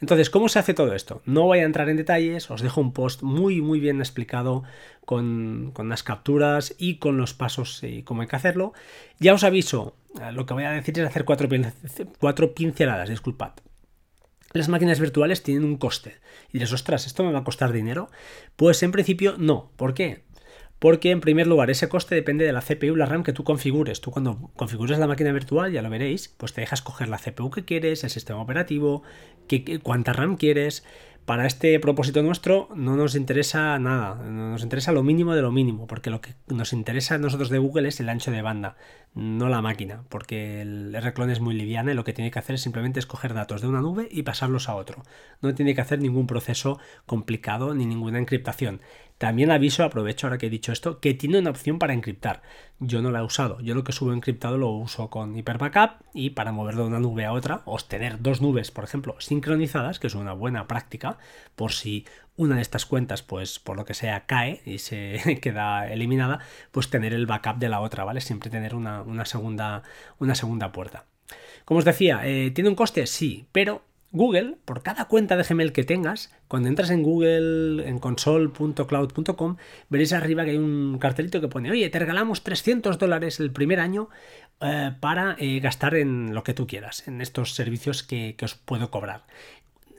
Entonces, 0.00 0.30
¿cómo 0.30 0.48
se 0.48 0.58
hace 0.58 0.74
todo 0.74 0.94
esto? 0.94 1.22
No 1.24 1.42
voy 1.42 1.60
a 1.60 1.64
entrar 1.64 1.88
en 1.88 1.96
detalles, 1.96 2.50
os 2.50 2.62
dejo 2.62 2.80
un 2.80 2.92
post 2.92 3.22
muy 3.22 3.60
muy 3.60 3.80
bien 3.80 4.00
explicado 4.00 4.64
con, 5.04 5.72
las 5.84 6.02
capturas 6.02 6.74
y 6.78 6.96
con 6.98 7.16
los 7.16 7.34
pasos 7.34 7.82
y 7.82 8.02
cómo 8.02 8.22
hay 8.22 8.28
que 8.28 8.36
hacerlo. 8.36 8.72
Ya 9.18 9.34
os 9.34 9.44
aviso, 9.44 9.96
eh, 10.20 10.32
lo 10.32 10.46
que 10.46 10.54
voy 10.54 10.64
a 10.64 10.70
decir 10.70 10.98
es 10.98 11.06
hacer 11.06 11.24
cuatro, 11.24 11.48
cuatro 12.18 12.54
pinceladas, 12.54 13.08
disculpad. 13.08 13.52
Las 14.52 14.68
máquinas 14.68 15.00
virtuales 15.00 15.42
tienen 15.42 15.64
un 15.64 15.78
coste. 15.78 16.20
Y 16.50 16.58
dices, 16.58 16.72
ostras, 16.72 17.06
¿esto 17.06 17.24
me 17.24 17.32
va 17.32 17.40
a 17.40 17.44
costar 17.44 17.72
dinero? 17.72 18.08
Pues 18.54 18.84
en 18.84 18.92
principio 18.92 19.34
no. 19.36 19.72
¿Por 19.76 19.94
qué? 19.94 20.23
Porque 20.84 21.10
en 21.12 21.22
primer 21.22 21.46
lugar 21.46 21.70
ese 21.70 21.88
coste 21.88 22.14
depende 22.14 22.44
de 22.44 22.52
la 22.52 22.60
CPU 22.60 22.94
la 22.94 23.06
RAM 23.06 23.22
que 23.22 23.32
tú 23.32 23.42
configures. 23.42 24.02
Tú 24.02 24.10
cuando 24.10 24.50
configures 24.54 24.98
la 24.98 25.06
máquina 25.06 25.32
virtual, 25.32 25.72
ya 25.72 25.80
lo 25.80 25.88
veréis, 25.88 26.28
pues 26.28 26.52
te 26.52 26.60
dejas 26.60 26.82
coger 26.82 27.08
la 27.08 27.16
CPU 27.16 27.50
que 27.50 27.64
quieres, 27.64 28.04
el 28.04 28.10
sistema 28.10 28.42
operativo, 28.42 29.02
cuánta 29.82 30.12
RAM 30.12 30.36
quieres. 30.36 30.84
Para 31.24 31.46
este 31.46 31.80
propósito 31.80 32.22
nuestro 32.22 32.68
no 32.76 32.96
nos 32.96 33.14
interesa 33.14 33.78
nada, 33.78 34.16
nos 34.28 34.62
interesa 34.62 34.92
lo 34.92 35.02
mínimo 35.02 35.34
de 35.34 35.40
lo 35.40 35.50
mínimo, 35.50 35.86
porque 35.86 36.10
lo 36.10 36.20
que 36.20 36.34
nos 36.48 36.74
interesa 36.74 37.14
a 37.14 37.18
nosotros 37.18 37.48
de 37.48 37.56
Google 37.56 37.88
es 37.88 37.98
el 38.00 38.10
ancho 38.10 38.30
de 38.30 38.42
banda, 38.42 38.76
no 39.14 39.48
la 39.48 39.62
máquina, 39.62 40.04
porque 40.10 40.60
el 40.60 40.94
R-Clone 40.94 41.32
es 41.32 41.40
muy 41.40 41.54
liviana 41.54 41.92
y 41.92 41.94
lo 41.94 42.04
que 42.04 42.12
tiene 42.12 42.30
que 42.30 42.38
hacer 42.38 42.56
es 42.56 42.60
simplemente 42.60 42.98
escoger 42.98 43.32
datos 43.32 43.62
de 43.62 43.68
una 43.68 43.80
nube 43.80 44.06
y 44.10 44.22
pasarlos 44.22 44.68
a 44.68 44.74
otro. 44.74 45.02
No 45.40 45.54
tiene 45.54 45.74
que 45.74 45.80
hacer 45.80 45.98
ningún 45.98 46.26
proceso 46.26 46.78
complicado 47.06 47.74
ni 47.74 47.86
ninguna 47.86 48.18
encriptación. 48.18 48.82
También 49.18 49.52
aviso, 49.52 49.84
aprovecho 49.84 50.26
ahora 50.26 50.38
que 50.38 50.46
he 50.46 50.50
dicho 50.50 50.72
esto, 50.72 50.98
que 50.98 51.14
tiene 51.14 51.38
una 51.38 51.50
opción 51.50 51.78
para 51.78 51.94
encriptar. 51.94 52.42
Yo 52.80 53.00
no 53.00 53.12
la 53.12 53.20
he 53.20 53.22
usado. 53.22 53.60
Yo 53.60 53.74
lo 53.74 53.84
que 53.84 53.92
subo 53.92 54.12
encriptado 54.12 54.58
lo 54.58 54.70
uso 54.70 55.08
con 55.08 55.36
Hyper 55.36 55.56
Backup 55.56 56.04
y 56.12 56.30
para 56.30 56.50
moverlo 56.50 56.82
de 56.82 56.88
una 56.88 56.98
nube 56.98 57.24
a 57.24 57.32
otra, 57.32 57.62
o 57.64 57.78
tener 57.78 58.20
dos 58.20 58.40
nubes, 58.40 58.72
por 58.72 58.82
ejemplo, 58.82 59.14
sincronizadas, 59.20 60.00
que 60.00 60.08
es 60.08 60.14
una 60.14 60.32
buena 60.32 60.66
práctica, 60.66 61.18
por 61.54 61.72
si 61.72 62.06
una 62.36 62.56
de 62.56 62.62
estas 62.62 62.86
cuentas, 62.86 63.22
pues 63.22 63.60
por 63.60 63.76
lo 63.76 63.84
que 63.84 63.94
sea, 63.94 64.26
cae 64.26 64.62
y 64.66 64.78
se 64.78 65.38
queda 65.42 65.90
eliminada, 65.92 66.40
pues 66.72 66.90
tener 66.90 67.14
el 67.14 67.26
backup 67.26 67.58
de 67.58 67.68
la 67.68 67.80
otra, 67.80 68.02
¿vale? 68.02 68.20
Siempre 68.20 68.50
tener 68.50 68.74
una, 68.74 69.04
segunda, 69.26 69.84
una 70.18 70.34
segunda 70.34 70.72
puerta. 70.72 71.06
Como 71.64 71.78
os 71.78 71.84
decía, 71.84 72.22
eh, 72.24 72.50
¿tiene 72.50 72.68
un 72.68 72.76
coste? 72.76 73.06
Sí, 73.06 73.46
pero 73.52 73.82
Google, 74.14 74.58
por 74.64 74.84
cada 74.84 75.06
cuenta 75.06 75.36
de 75.36 75.42
Gmail 75.42 75.72
que 75.72 75.82
tengas, 75.82 76.32
cuando 76.46 76.68
entras 76.68 76.90
en 76.90 77.02
Google, 77.02 77.88
en 77.88 77.98
console.cloud.com, 77.98 79.56
veréis 79.88 80.12
arriba 80.12 80.44
que 80.44 80.52
hay 80.52 80.56
un 80.56 80.98
cartelito 81.00 81.40
que 81.40 81.48
pone, 81.48 81.72
oye, 81.72 81.90
te 81.90 81.98
regalamos 81.98 82.44
300 82.44 82.96
dólares 82.96 83.40
el 83.40 83.50
primer 83.50 83.80
año 83.80 84.10
eh, 84.60 84.92
para 85.00 85.34
eh, 85.40 85.58
gastar 85.58 85.96
en 85.96 86.32
lo 86.32 86.44
que 86.44 86.54
tú 86.54 86.68
quieras, 86.68 87.08
en 87.08 87.20
estos 87.20 87.56
servicios 87.56 88.04
que, 88.04 88.36
que 88.38 88.44
os 88.44 88.54
puedo 88.54 88.88
cobrar. 88.88 89.24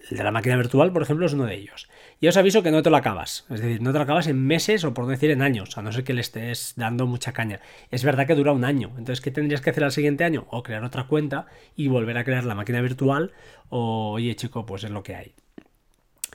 El 0.10 0.18
de 0.18 0.24
la 0.24 0.32
máquina 0.32 0.56
virtual, 0.56 0.94
por 0.94 1.02
ejemplo, 1.02 1.26
es 1.26 1.34
uno 1.34 1.46
de 1.46 1.56
ellos. 1.56 1.90
Y 2.20 2.28
os 2.28 2.38
aviso 2.38 2.62
que 2.62 2.70
no 2.70 2.84
te 2.84 2.92
lo 2.92 2.98
acabas. 2.98 3.46
Es 3.50 3.60
decir, 3.60 3.82
no 3.82 3.92
te 3.92 3.98
lo 3.98 4.04
acabas 4.04 4.28
en 4.28 4.46
meses 4.46 4.84
o 4.84 4.94
por 4.94 5.08
decir 5.08 5.32
en 5.32 5.42
años, 5.42 5.78
a 5.78 5.82
no 5.82 5.92
ser 5.92 6.04
que 6.04 6.14
le 6.14 6.22
estés 6.22 6.74
dando 6.76 7.08
mucha 7.08 7.34
caña. 7.34 7.60
Es 7.90 8.04
verdad 8.04 8.28
que 8.28 8.36
dura 8.36 8.52
un 8.52 8.66
año. 8.66 8.90
Entonces, 8.98 9.22
¿qué 9.22 9.32
tendrías 9.32 9.62
que 9.62 9.72
hacer 9.72 9.84
al 9.84 9.92
siguiente 9.92 10.24
año? 10.24 10.46
O 10.50 10.62
crear 10.62 10.84
otra 10.84 11.08
cuenta 11.08 11.48
y 11.76 11.88
volver 11.88 12.18
a 12.18 12.24
crear 12.24 12.46
la 12.46 12.56
máquina 12.56 12.82
virtual. 12.82 13.32
O, 13.70 14.12
oye, 14.12 14.36
chico, 14.36 14.66
pues 14.66 14.84
es 14.84 14.92
lo 14.92 15.02
que 15.02 15.16
hay. 15.16 15.34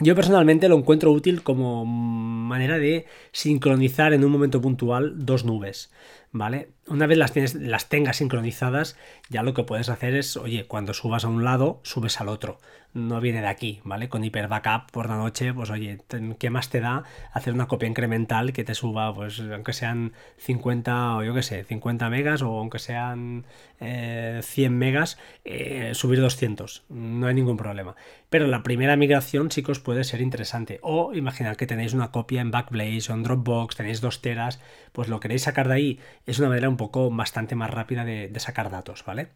Yo 0.02 0.14
personalmente 0.14 0.68
lo 0.68 0.78
encuentro 0.78 1.12
útil 1.12 1.42
como 1.42 1.84
manera 1.84 2.78
de 2.78 3.06
sincronizar 3.32 4.14
en 4.14 4.24
un 4.24 4.32
momento 4.32 4.60
puntual 4.62 5.26
dos 5.26 5.44
nubes, 5.44 5.92
¿vale? 6.32 6.70
Una 6.86 7.06
vez 7.06 7.18
las 7.18 7.88
tengas 7.90 8.16
sincronizadas, 8.16 8.96
ya 9.28 9.42
lo 9.42 9.52
que 9.52 9.64
puedes 9.64 9.90
hacer 9.90 10.14
es, 10.14 10.38
oye, 10.38 10.66
cuando 10.66 10.94
subas 10.94 11.26
a 11.26 11.28
un 11.28 11.44
lado, 11.44 11.80
subes 11.82 12.18
al 12.18 12.28
otro 12.28 12.60
no 12.92 13.20
viene 13.20 13.40
de 13.40 13.46
aquí, 13.46 13.80
¿vale? 13.84 14.08
Con 14.08 14.24
hiper 14.24 14.48
backup 14.48 14.90
por 14.90 15.08
la 15.08 15.16
noche, 15.16 15.54
pues 15.54 15.70
oye, 15.70 15.98
¿qué 16.38 16.50
más 16.50 16.70
te 16.70 16.80
da 16.80 17.04
hacer 17.32 17.54
una 17.54 17.68
copia 17.68 17.88
incremental 17.88 18.52
que 18.52 18.64
te 18.64 18.74
suba, 18.74 19.14
pues 19.14 19.40
aunque 19.40 19.72
sean 19.72 20.12
50 20.38 21.16
o 21.16 21.24
yo 21.24 21.34
qué 21.34 21.42
sé, 21.42 21.64
50 21.64 22.10
megas 22.10 22.42
o 22.42 22.58
aunque 22.58 22.78
sean 22.78 23.46
100 23.78 23.80
eh, 23.80 24.70
megas, 24.70 25.18
eh, 25.44 25.92
subir 25.94 26.20
200, 26.20 26.84
no 26.88 27.26
hay 27.26 27.34
ningún 27.34 27.56
problema. 27.56 27.94
Pero 28.28 28.46
la 28.46 28.62
primera 28.62 28.96
migración, 28.96 29.48
chicos, 29.48 29.80
puede 29.80 30.04
ser 30.04 30.20
interesante. 30.20 30.78
O 30.82 31.12
imaginad 31.14 31.56
que 31.56 31.66
tenéis 31.66 31.94
una 31.94 32.10
copia 32.10 32.40
en 32.40 32.50
Backblaze 32.50 33.12
o 33.12 33.14
en 33.14 33.22
Dropbox, 33.22 33.76
tenéis 33.76 34.00
dos 34.00 34.20
teras, 34.22 34.60
pues 34.92 35.08
lo 35.08 35.20
queréis 35.20 35.42
sacar 35.42 35.68
de 35.68 35.74
ahí, 35.74 36.00
es 36.26 36.38
una 36.38 36.48
manera 36.48 36.68
un 36.68 36.76
poco 36.76 37.10
bastante 37.10 37.54
más 37.54 37.70
rápida 37.70 38.04
de 38.04 38.40
sacar 38.40 38.70
datos, 38.70 39.04
¿vale? 39.04 39.28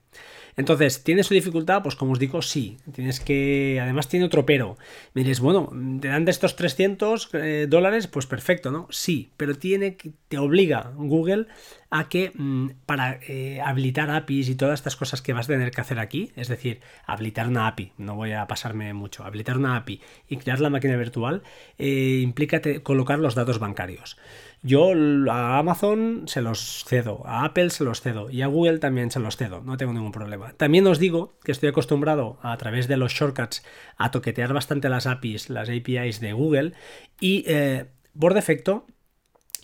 Entonces, 0.57 1.03
¿tiene 1.03 1.23
su 1.25 1.35
dificultad? 1.35 1.83
Pues 1.83 1.97
como 1.97 2.13
os 2.13 2.19
digo, 2.19 2.43
sí. 2.43 2.77
Tienes 2.93 3.21
que. 3.21 3.79
Además, 3.83 4.09
tiene 4.09 4.27
otro 4.27 4.47
pero. 4.47 4.77
Me 5.13 5.23
diréis, 5.23 5.41
bueno, 5.41 5.71
te 6.01 6.09
dan 6.09 6.25
de 6.25 6.31
estos 6.31 6.57
300 6.57 7.31
eh, 7.35 7.67
dólares, 7.69 8.07
pues 8.07 8.27
perfecto, 8.27 8.71
¿no? 8.71 8.87
Sí, 8.91 9.31
pero 9.37 9.57
tiene 9.57 9.97
que, 9.97 10.13
te 10.29 10.39
obliga 10.39 10.93
Google 10.97 11.47
a 11.91 12.09
que 12.09 12.33
mm, 12.35 12.71
para 12.87 13.21
eh, 13.29 13.61
habilitar 13.65 14.11
APIs 14.11 14.49
y 14.49 14.57
todas 14.57 14.81
estas 14.81 14.97
cosas 14.97 15.23
que 15.23 15.33
vas 15.33 15.47
a 15.47 15.53
tener 15.53 15.71
que 15.71 15.81
hacer 15.81 16.01
aquí, 16.01 16.33
es 16.35 16.49
decir, 16.49 16.81
habilitar 17.07 17.47
una 17.47 17.69
API, 17.69 17.93
no 17.99 18.17
voy 18.17 18.33
a 18.33 18.47
pasarme 18.49 18.93
mucho, 18.95 19.23
habilitar 19.25 19.57
una 19.57 19.77
API 19.77 20.01
y 20.29 20.37
crear 20.39 20.61
la 20.61 20.71
máquina 20.71 20.97
virtual, 20.97 21.43
eh, 21.79 22.21
implica 22.23 22.61
colocar 22.83 23.21
los 23.21 23.37
datos 23.37 23.61
bancarios. 23.61 24.19
Yo 24.67 24.93
a 25.31 25.59
Amazon 25.59 26.23
se 26.25 26.41
los 26.41 26.85
cedo, 26.87 27.21
a 27.27 27.45
Apple 27.45 27.69
se 27.69 27.85
los 27.85 28.01
cedo 28.01 28.31
y 28.31 28.41
a 28.41 28.47
Google 28.47 28.79
también 28.79 29.11
se 29.11 29.21
los 29.21 29.37
cedo, 29.37 29.61
no 29.61 29.77
tengo 29.77 29.93
ningún 29.93 30.11
problema. 30.11 30.55
También 30.55 30.87
os 30.87 30.99
digo 30.99 31.35
que 31.45 31.53
estoy 31.53 31.69
acostumbrado 31.69 32.39
a, 32.41 32.57
través 32.57 32.89
de 32.89 32.97
los 32.97 33.13
shortcuts 33.13 33.63
a 33.99 34.11
toquetear 34.11 34.55
bastante 34.55 34.89
las 34.89 35.07
APIs, 35.07 35.51
las 35.51 35.69
APIs 35.69 36.19
de 36.21 36.33
Google 36.33 36.73
y 37.21 37.45
eh, 37.47 37.91
por 38.19 38.33
defecto 38.33 38.87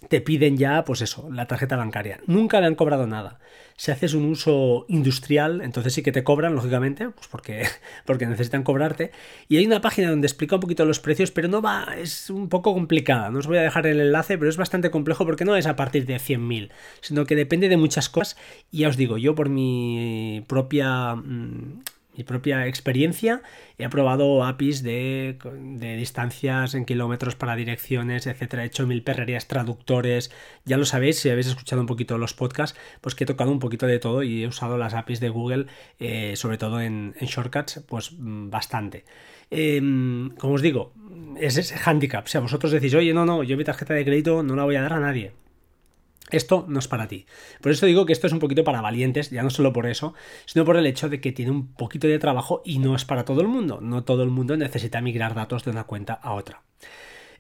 te 0.09 0.21
piden 0.21 0.57
ya, 0.57 0.85
pues 0.85 1.03
eso, 1.03 1.29
la 1.31 1.47
tarjeta 1.47 1.77
bancaria. 1.77 2.21
Nunca 2.27 2.61
le 2.61 2.67
han 2.67 2.75
cobrado 2.75 3.07
nada. 3.07 3.39
Si 3.77 3.91
haces 3.91 4.15
un 4.15 4.25
uso 4.27 4.85
industrial, 4.89 5.63
entonces 5.63 5.95
sí 5.95 6.03
que 6.03 6.13
te 6.13 6.23
cobran, 6.23 6.55
lógicamente, 6.55 7.09
pues 7.11 7.29
porque, 7.29 7.63
porque 8.05 8.27
necesitan 8.27 8.63
cobrarte. 8.63 9.11
Y 9.49 9.57
hay 9.57 9.67
una 9.67 9.81
página 9.81 10.11
donde 10.11 10.27
explica 10.27 10.57
un 10.57 10.61
poquito 10.61 10.85
los 10.85 11.01
precios, 11.01 11.31
pero 11.31 11.49
no 11.49 11.63
va, 11.63 11.95
es 11.99 12.31
un 12.31 12.49
poco 12.49 12.75
complicada. 12.75 13.31
No 13.31 13.39
os 13.39 13.47
voy 13.47 13.59
a 13.59 13.63
dejar 13.63 13.87
el 13.87 14.01
enlace, 14.01 14.39
pero 14.39 14.51
es 14.51 14.57
bastante 14.57 14.91
complejo 14.91 15.25
porque 15.25 15.45
no 15.45 15.57
es 15.57 15.67
a 15.67 15.77
partir 15.77 16.07
de 16.07 16.17
100.000, 16.17 16.71
sino 17.01 17.25
que 17.25 17.37
depende 17.37 17.69
de 17.69 17.77
muchas 17.77 18.09
cosas. 18.09 18.37
Y 18.71 18.81
ya 18.81 18.89
os 18.89 18.97
digo, 18.97 19.19
yo 19.19 19.35
por 19.35 19.49
mi 19.49 20.45
propia... 20.47 21.15
Mm, 21.15 21.83
mi 22.21 22.25
propia 22.25 22.67
experiencia. 22.67 23.41
He 23.79 23.89
probado 23.89 24.45
APIs 24.45 24.83
de, 24.83 25.39
distancias 25.99 26.75
en 26.75 26.85
kilómetros 26.85 27.35
para 27.35 27.57
direcciones, 27.57 28.27
etcétera. 28.27 28.63
He 28.63 28.67
hecho 28.67 28.87
mil 28.87 29.03
perrerías, 29.03 29.49
traductores. 29.49 30.31
Ya 30.67 30.77
lo 30.77 30.85
sabéis, 30.85 31.19
si 31.19 31.31
habéis 31.31 31.47
escuchado 31.47 31.81
un 31.81 31.87
poquito 31.87 32.19
los 32.19 32.35
podcasts, 32.35 32.79
pues 33.01 33.15
que 33.15 33.25
he 33.25 33.27
tocado 33.27 33.51
un 33.51 33.59
poquito 33.59 33.87
de 33.87 33.99
todo 33.99 34.23
y 34.23 34.45
he 34.45 34.47
usado 34.47 34.77
las 34.77 34.93
APIs 34.93 35.21
de 35.21 35.31
Google, 35.31 35.67
eh, 35.99 36.37
sobre 36.37 36.59
todo 36.59 36.81
en, 36.83 37.15
shortcuts, 37.23 37.85
pues 37.89 38.13
mm, 38.13 38.51
bastante. 38.51 39.05
Em, 39.51 40.31
como 40.37 40.55
os 40.55 40.63
digo, 40.63 40.93
es 41.41 41.57
ese 41.57 41.77
handicap. 41.83 42.27
Si 42.27 42.37
a 42.37 42.41
vosotros 42.41 42.71
decís, 42.71 42.95
oye, 42.95 43.15
no, 43.15 43.25
no, 43.25 43.43
yo 43.43 43.57
mi 43.57 43.65
tarjeta 43.65 43.95
de 43.95 44.05
crédito 44.05 44.43
no 44.43 44.57
la 44.57 44.65
voy 44.65 44.77
a 44.77 44.83
dar 44.83 44.93
a 44.93 45.01
nadie 45.01 45.33
Esto 46.33 46.65
no 46.69 46.79
es 46.79 46.89
para 46.89 47.09
ti. 47.09 47.27
Por 47.61 47.73
eso 47.73 47.87
digo 47.87 48.07
que 48.07 48.13
esto 48.13 48.27
es 48.27 48.33
un 48.33 48.39
poquito 48.39 48.65
para 48.65 48.81
valientes, 48.81 49.31
ya 49.31 49.43
no 49.43 49.51
solo 49.51 49.73
por 49.73 49.87
eso, 49.87 50.15
sino 50.47 50.65
por 50.65 50.77
el 50.77 50.87
hecho 50.87 51.09
de 51.09 51.21
que 51.21 51.33
tiene 51.33 51.51
un 51.51 51.75
poquito 51.75 52.09
de 52.09 52.19
trabajo 52.19 52.63
y 52.65 52.79
no 52.79 52.95
es 52.95 53.05
para 53.05 53.25
todo 53.25 53.41
el 53.41 53.49
mundo. 53.49 53.81
No 53.81 54.05
todo 54.05 54.23
el 54.23 54.31
mundo 54.31 54.57
necesita 54.57 55.01
migrar 55.01 55.35
datos 55.35 55.65
de 55.65 55.71
una 55.71 55.85
cuenta 55.85 56.15
a 56.15 56.33
otra. 56.35 56.63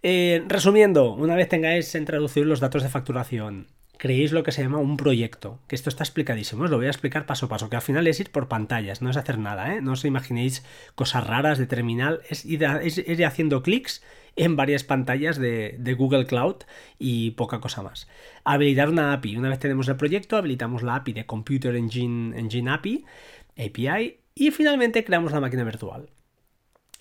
Eh, 0.03 0.44
resumiendo, 0.46 1.12
una 1.12 1.35
vez 1.35 1.48
tengáis 1.48 1.94
en 1.94 2.07
traducir 2.07 2.46
los 2.46 2.61
datos 2.61 2.83
de 2.83 2.88
facturación, 2.88 3.66
creéis 4.00 4.33
lo 4.33 4.42
que 4.42 4.50
se 4.50 4.62
llama 4.62 4.79
un 4.79 4.96
proyecto, 4.96 5.61
que 5.68 5.74
esto 5.76 5.90
está 5.90 6.05
explicadísimo, 6.05 6.64
os 6.64 6.70
lo 6.70 6.79
voy 6.79 6.87
a 6.87 6.90
explicar 6.90 7.26
paso 7.26 7.46
a 7.46 7.48
paso, 7.50 7.68
que 7.68 7.76
al 7.76 7.83
final 7.83 8.07
es 8.07 8.18
ir 8.18 8.31
por 8.31 8.48
pantallas, 8.48 9.03
no 9.03 9.11
es 9.11 9.18
hacer 9.18 9.38
nada, 9.38 9.74
¿eh? 9.74 9.83
no 9.83 9.92
os 9.92 10.07
imaginéis 10.07 10.64
cosas 10.94 11.26
raras 11.26 11.59
de 11.59 11.66
terminal, 11.66 12.22
es 12.31 12.46
ir, 12.46 12.64
haciendo 12.64 13.62
clics 13.62 14.03
en 14.40 14.57
varias 14.57 14.85
pantallas 14.85 15.37
de, 15.37 15.94
Google 15.98 16.24
Cloud 16.24 16.57
y 16.98 17.33
poca 17.33 17.61
cosa 17.61 17.83
más. 17.83 18.09
Habilitar 18.42 18.88
una 18.88 19.12
API, 19.12 19.37
una 19.37 19.50
vez 19.50 19.59
tenemos 19.59 19.87
el 19.88 19.96
proyecto, 19.96 20.38
habilitamos 20.38 20.83
la 20.83 20.94
API 20.94 21.12
de 21.12 21.26
Computer 21.26 21.76
Engine, 21.76 22.38
Engine 22.38 22.70
API, 22.70 23.05
API, 23.59 24.20
y 24.35 24.50
finalmente 24.50 25.05
creamos 25.05 25.33
la 25.33 25.40
máquina 25.40 25.62
virtual. 25.62 26.09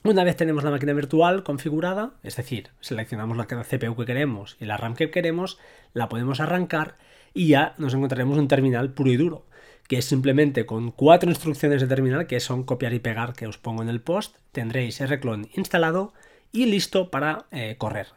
Una 0.04 0.26
vez 0.26 0.36
tenemos 0.36 0.66
la 0.66 0.72
máquina 0.72 0.92
virtual 0.92 1.44
configurada, 1.44 2.12
es 2.24 2.36
decir, 2.36 2.72
seleccionamos 2.82 3.38
la 3.38 3.48
CPU 3.48 3.96
que 3.96 4.06
queremos 4.06 4.58
y 4.60 4.66
la 4.66 4.76
RAM 4.76 4.96
que 4.96 5.10
queremos, 5.10 5.60
la 5.94 6.10
podemos 6.10 6.42
arrancar 6.42 6.98
y 7.34 7.48
ya 7.48 7.74
nos 7.78 7.94
encontraremos 7.94 8.38
un 8.38 8.50
terminal 8.50 8.92
puro 8.92 9.12
y 9.12 9.18
duro, 9.18 9.46
que 9.88 10.00
es 10.00 10.06
simplemente 10.06 10.66
con 10.66 10.92
cuatro 10.92 11.30
instrucciones 11.30 11.82
de 11.82 11.88
terminal 11.88 12.28
que 12.28 12.42
son 12.42 12.64
copiar 12.64 12.94
y 12.94 13.00
pegar 13.00 13.32
que 13.32 13.48
os 13.48 13.58
pongo 13.58 13.82
en 13.82 13.88
el 13.88 14.02
post, 14.02 14.36
tendréis 14.52 15.00
rclone 15.00 15.50
instalado 15.54 16.14
y 16.52 16.66
listo 16.66 17.10
para 17.12 17.46
eh, 17.52 17.76
correr. 17.78 18.08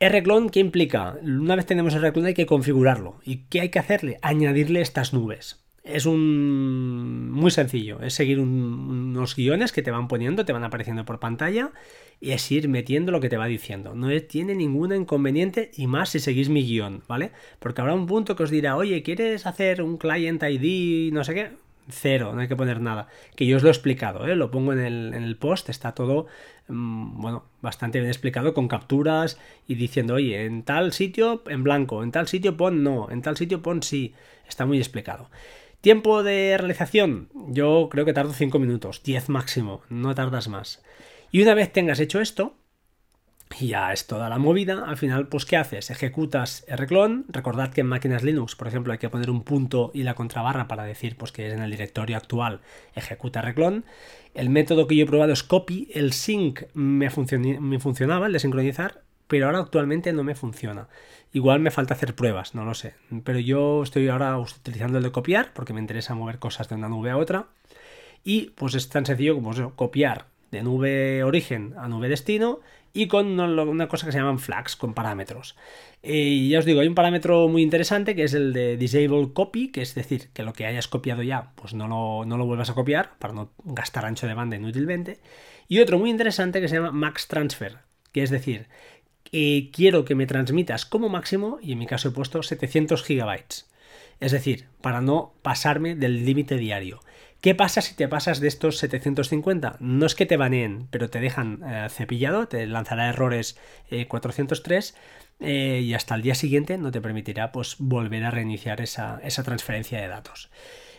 rclone, 0.00 0.50
¿qué 0.50 0.60
implica? 0.60 1.16
Una 1.22 1.56
vez 1.56 1.66
tenemos 1.66 1.94
rclone 1.94 2.28
hay 2.28 2.34
que 2.34 2.46
configurarlo. 2.46 3.20
¿Y 3.24 3.44
qué 3.48 3.60
hay 3.60 3.68
que 3.70 3.78
hacerle? 3.78 4.18
Añadirle 4.22 4.80
estas 4.80 5.12
nubes 5.12 5.64
es 5.84 6.06
un 6.06 7.30
muy 7.30 7.50
sencillo, 7.50 8.00
es 8.00 8.14
seguir 8.14 8.40
unos 8.40 9.36
guiones 9.36 9.70
que 9.70 9.82
te 9.82 9.90
van 9.90 10.08
poniendo, 10.08 10.46
te 10.46 10.52
van 10.54 10.64
apareciendo 10.64 11.04
por 11.04 11.20
pantalla 11.20 11.72
y 12.20 12.30
es 12.30 12.50
ir 12.50 12.68
metiendo 12.68 13.12
lo 13.12 13.20
que 13.20 13.28
te 13.28 13.36
va 13.36 13.46
diciendo. 13.46 13.94
No 13.94 14.08
tiene 14.22 14.54
ningún 14.54 14.94
inconveniente 14.94 15.70
y 15.76 15.86
más 15.86 16.08
si 16.08 16.20
seguís 16.20 16.48
mi 16.48 16.64
guion, 16.64 17.02
¿vale? 17.06 17.32
Porque 17.58 17.82
habrá 17.82 17.94
un 17.94 18.06
punto 18.06 18.34
que 18.34 18.44
os 18.44 18.50
dirá, 18.50 18.76
oye, 18.76 19.02
¿quieres 19.02 19.46
hacer 19.46 19.82
un 19.82 19.98
client 19.98 20.42
ID? 20.42 21.12
No 21.12 21.22
sé 21.22 21.34
qué. 21.34 21.63
Cero, 21.88 22.32
no 22.34 22.40
hay 22.40 22.48
que 22.48 22.56
poner 22.56 22.80
nada. 22.80 23.08
Que 23.36 23.46
yo 23.46 23.56
os 23.56 23.62
lo 23.62 23.68
he 23.68 23.72
explicado, 23.72 24.26
¿eh? 24.26 24.36
lo 24.36 24.50
pongo 24.50 24.72
en 24.72 24.80
el, 24.80 25.14
en 25.14 25.22
el 25.22 25.36
post, 25.36 25.68
está 25.68 25.92
todo, 25.92 26.26
mm, 26.68 27.20
bueno, 27.20 27.44
bastante 27.60 27.98
bien 27.98 28.10
explicado 28.10 28.54
con 28.54 28.68
capturas 28.68 29.38
y 29.66 29.74
diciendo, 29.74 30.14
oye, 30.14 30.44
en 30.44 30.62
tal 30.62 30.92
sitio 30.92 31.42
en 31.46 31.62
blanco, 31.62 32.02
en 32.02 32.12
tal 32.12 32.28
sitio 32.28 32.56
pon 32.56 32.82
no, 32.82 33.10
en 33.10 33.22
tal 33.22 33.36
sitio 33.36 33.62
pon 33.62 33.82
sí. 33.82 34.14
Está 34.48 34.66
muy 34.66 34.78
explicado. 34.78 35.30
Tiempo 35.80 36.22
de 36.22 36.56
realización, 36.56 37.28
yo 37.48 37.88
creo 37.90 38.06
que 38.06 38.14
tardo 38.14 38.32
5 38.32 38.58
minutos, 38.58 39.02
10 39.02 39.28
máximo, 39.28 39.82
no 39.90 40.14
tardas 40.14 40.48
más. 40.48 40.82
Y 41.30 41.42
una 41.42 41.54
vez 41.54 41.72
tengas 41.72 42.00
hecho 42.00 42.20
esto, 42.20 42.56
y 43.58 43.68
ya 43.68 43.92
es 43.92 44.06
toda 44.06 44.28
la 44.28 44.38
movida, 44.38 44.84
al 44.86 44.96
final, 44.96 45.28
pues 45.28 45.44
¿qué 45.44 45.56
haces? 45.56 45.90
Ejecutas 45.90 46.64
rclone, 46.68 47.24
recordad 47.28 47.72
que 47.72 47.82
en 47.82 47.86
máquinas 47.86 48.22
Linux, 48.22 48.56
por 48.56 48.66
ejemplo, 48.66 48.92
hay 48.92 48.98
que 48.98 49.08
poner 49.08 49.30
un 49.30 49.42
punto 49.42 49.90
y 49.94 50.02
la 50.02 50.14
contrabarra 50.14 50.66
para 50.66 50.84
decir 50.84 51.16
pues, 51.16 51.30
que 51.30 51.46
es 51.46 51.54
en 51.54 51.62
el 51.62 51.70
directorio 51.70 52.16
actual, 52.16 52.60
ejecuta 52.94 53.42
rclone. 53.42 53.82
El 54.34 54.50
método 54.50 54.86
que 54.86 54.96
yo 54.96 55.04
he 55.04 55.06
probado 55.06 55.32
es 55.32 55.42
copy, 55.42 55.88
el 55.94 56.12
sync 56.12 56.62
me, 56.74 57.08
me 57.60 57.78
funcionaba, 57.78 58.26
el 58.26 58.32
de 58.32 58.40
sincronizar, 58.40 59.02
pero 59.28 59.46
ahora 59.46 59.60
actualmente 59.60 60.12
no 60.12 60.24
me 60.24 60.34
funciona. 60.34 60.88
Igual 61.32 61.60
me 61.60 61.70
falta 61.70 61.94
hacer 61.94 62.14
pruebas, 62.14 62.54
no 62.54 62.64
lo 62.64 62.74
sé. 62.74 62.94
Pero 63.24 63.38
yo 63.38 63.82
estoy 63.82 64.08
ahora 64.08 64.38
utilizando 64.38 64.98
el 64.98 65.04
de 65.04 65.12
copiar 65.12 65.52
porque 65.52 65.72
me 65.72 65.80
interesa 65.80 66.14
mover 66.14 66.38
cosas 66.38 66.68
de 66.68 66.74
una 66.76 66.88
nube 66.88 67.10
a 67.10 67.16
otra. 67.16 67.46
Y 68.24 68.50
pues 68.50 68.74
es 68.74 68.88
tan 68.88 69.04
sencillo 69.06 69.34
como 69.34 69.74
copiar 69.74 70.26
de 70.50 70.62
nube 70.62 71.24
origen 71.24 71.74
a 71.76 71.88
nube 71.88 72.08
destino 72.08 72.60
y 72.94 73.08
con 73.08 73.38
una 73.40 73.88
cosa 73.88 74.06
que 74.06 74.12
se 74.12 74.18
llaman 74.18 74.38
flags, 74.38 74.76
con 74.76 74.94
parámetros. 74.94 75.56
Y 76.00 76.48
ya 76.48 76.60
os 76.60 76.64
digo, 76.64 76.80
hay 76.80 76.86
un 76.86 76.94
parámetro 76.94 77.48
muy 77.48 77.60
interesante 77.60 78.14
que 78.14 78.22
es 78.22 78.34
el 78.34 78.52
de 78.52 78.76
disable 78.76 79.32
copy, 79.32 79.72
que 79.72 79.82
es 79.82 79.96
decir, 79.96 80.28
que 80.32 80.44
lo 80.44 80.52
que 80.52 80.64
hayas 80.64 80.86
copiado 80.86 81.22
ya, 81.22 81.50
pues 81.56 81.74
no 81.74 81.88
lo, 81.88 82.24
no 82.24 82.38
lo 82.38 82.46
vuelvas 82.46 82.70
a 82.70 82.74
copiar 82.74 83.18
para 83.18 83.34
no 83.34 83.50
gastar 83.64 84.06
ancho 84.06 84.28
de 84.28 84.34
banda 84.34 84.56
inútilmente. 84.56 85.18
Y 85.66 85.80
otro 85.80 85.98
muy 85.98 86.08
interesante 86.08 86.60
que 86.60 86.68
se 86.68 86.76
llama 86.76 86.92
max 86.92 87.26
transfer, 87.26 87.78
que 88.12 88.22
es 88.22 88.30
decir, 88.30 88.68
eh, 89.32 89.70
quiero 89.72 90.04
que 90.04 90.14
me 90.14 90.26
transmitas 90.26 90.86
como 90.86 91.08
máximo, 91.08 91.58
y 91.60 91.72
en 91.72 91.80
mi 91.80 91.86
caso 91.86 92.08
he 92.08 92.12
puesto 92.12 92.44
700 92.44 93.02
gigabytes. 93.02 93.68
Es 94.20 94.30
decir, 94.30 94.66
para 94.80 95.00
no 95.00 95.34
pasarme 95.42 95.96
del 95.96 96.24
límite 96.24 96.56
diario. 96.58 97.00
¿Qué 97.44 97.54
pasa 97.54 97.82
si 97.82 97.94
te 97.94 98.08
pasas 98.08 98.40
de 98.40 98.48
estos 98.48 98.78
750? 98.78 99.76
No 99.78 100.06
es 100.06 100.14
que 100.14 100.24
te 100.24 100.38
baneen, 100.38 100.88
pero 100.90 101.10
te 101.10 101.20
dejan 101.20 101.60
eh, 101.62 101.88
cepillado, 101.90 102.48
te 102.48 102.66
lanzará 102.66 103.10
errores 103.10 103.58
403 104.08 104.94
eh, 105.40 105.82
y 105.84 105.92
hasta 105.92 106.14
el 106.14 106.22
día 106.22 106.34
siguiente 106.36 106.78
no 106.78 106.90
te 106.90 107.02
permitirá 107.02 107.52
pues, 107.52 107.76
volver 107.78 108.24
a 108.24 108.30
reiniciar 108.30 108.80
esa, 108.80 109.20
esa 109.22 109.42
transferencia 109.42 110.00
de 110.00 110.08
datos. 110.08 110.48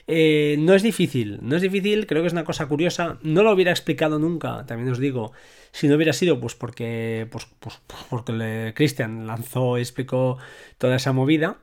Eh, 0.05 0.58
no 0.60 0.75
es 0.75 0.84
difícil, 0.84 1.39
no 1.41 1.55
es 1.55 1.63
difícil, 1.63 2.05
creo 2.05 2.21
que 2.21 2.27
es 2.27 2.34
una 2.34 2.43
cosa 2.43 2.67
curiosa. 2.67 3.17
No 3.23 3.41
lo 3.41 3.51
hubiera 3.51 3.71
explicado 3.71 4.19
nunca, 4.19 4.67
también 4.67 4.91
os 4.91 4.99
digo, 4.99 5.31
si 5.71 5.88
no 5.88 5.95
hubiera 5.95 6.13
sido 6.13 6.39
pues 6.39 6.53
porque, 6.53 7.27
pues, 7.31 7.47
pues, 7.60 7.81
porque 8.08 8.71
Christian 8.75 9.25
lanzó 9.25 9.79
y 9.79 9.81
explicó 9.81 10.38
toda 10.77 10.97
esa 10.97 11.12
movida. 11.12 11.58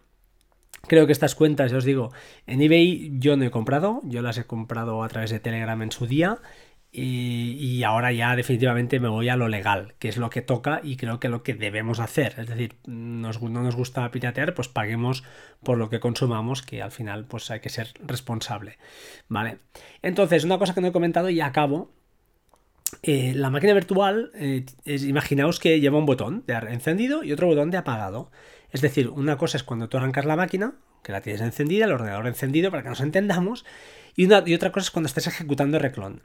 Creo 0.86 1.06
que 1.06 1.12
estas 1.12 1.34
cuentas, 1.34 1.70
ya 1.70 1.78
os 1.78 1.84
digo, 1.84 2.12
en 2.46 2.60
eBay 2.60 3.12
yo 3.18 3.36
no 3.36 3.44
he 3.44 3.50
comprado, 3.50 4.00
yo 4.04 4.20
las 4.20 4.36
he 4.38 4.44
comprado 4.44 5.02
a 5.04 5.08
través 5.08 5.30
de 5.30 5.40
Telegram 5.40 5.80
en 5.80 5.92
su 5.92 6.06
día 6.06 6.40
y, 6.94 7.82
ahora 7.84 8.12
ya 8.12 8.36
definitivamente 8.36 9.00
me 9.00 9.08
voy 9.08 9.30
a 9.30 9.36
lo 9.36 9.48
legal, 9.48 9.94
que 9.98 10.10
es 10.10 10.18
lo 10.18 10.28
que 10.28 10.42
toca 10.42 10.82
y 10.84 10.96
creo 10.96 11.20
que 11.20 11.30
lo 11.30 11.42
que 11.42 11.54
debemos 11.54 12.00
hacer. 12.00 12.34
Es 12.36 12.48
decir, 12.48 12.76
no 12.86 13.32
nos 13.32 13.76
gusta 13.76 14.10
piratear, 14.10 14.52
pues 14.52 14.68
paguemos 14.68 15.24
por 15.62 15.78
lo 15.78 15.88
que 15.88 16.00
consumamos, 16.00 16.60
que 16.60 16.82
al 16.82 16.90
final 16.90 17.24
pues 17.24 17.50
hay 17.50 17.60
que 17.60 17.70
ser 17.70 17.94
responsable. 18.04 18.76
¿Vale? 19.28 19.56
Entonces, 20.02 20.44
una 20.44 20.58
cosa 20.58 20.74
que 20.74 20.82
no 20.82 20.88
he 20.88 20.92
comentado 20.92 21.30
y 21.30 21.40
acabo. 21.40 21.90
Eh, 23.02 23.32
la 23.34 23.48
máquina 23.48 23.72
virtual, 23.72 24.30
eh, 24.34 24.66
imaginaos 24.84 25.58
que 25.58 25.80
lleva 25.80 25.96
un 25.96 26.04
botón 26.04 26.44
de 26.46 26.52
encendido 26.52 27.24
y 27.24 27.32
otro 27.32 27.46
botón 27.46 27.70
de 27.70 27.78
apagado. 27.78 28.30
Es 28.72 28.80
decir, 28.80 29.08
una 29.08 29.36
cosa 29.36 29.58
es 29.58 29.62
cuando 29.62 29.88
tú 29.88 29.98
arrancas 29.98 30.24
la 30.24 30.34
máquina, 30.34 30.74
que 31.02 31.12
la 31.12 31.20
tienes 31.20 31.42
encendida, 31.42 31.84
el 31.84 31.92
ordenador 31.92 32.26
encendido 32.26 32.70
para 32.70 32.82
que 32.82 32.88
nos 32.88 33.00
entendamos, 33.00 33.64
y, 34.16 34.32
otra 34.32 34.72
cosa 34.72 34.86
es 34.86 34.90
cuando 34.90 35.06
estás 35.06 35.26
ejecutando 35.26 35.78
reclon. 35.78 36.22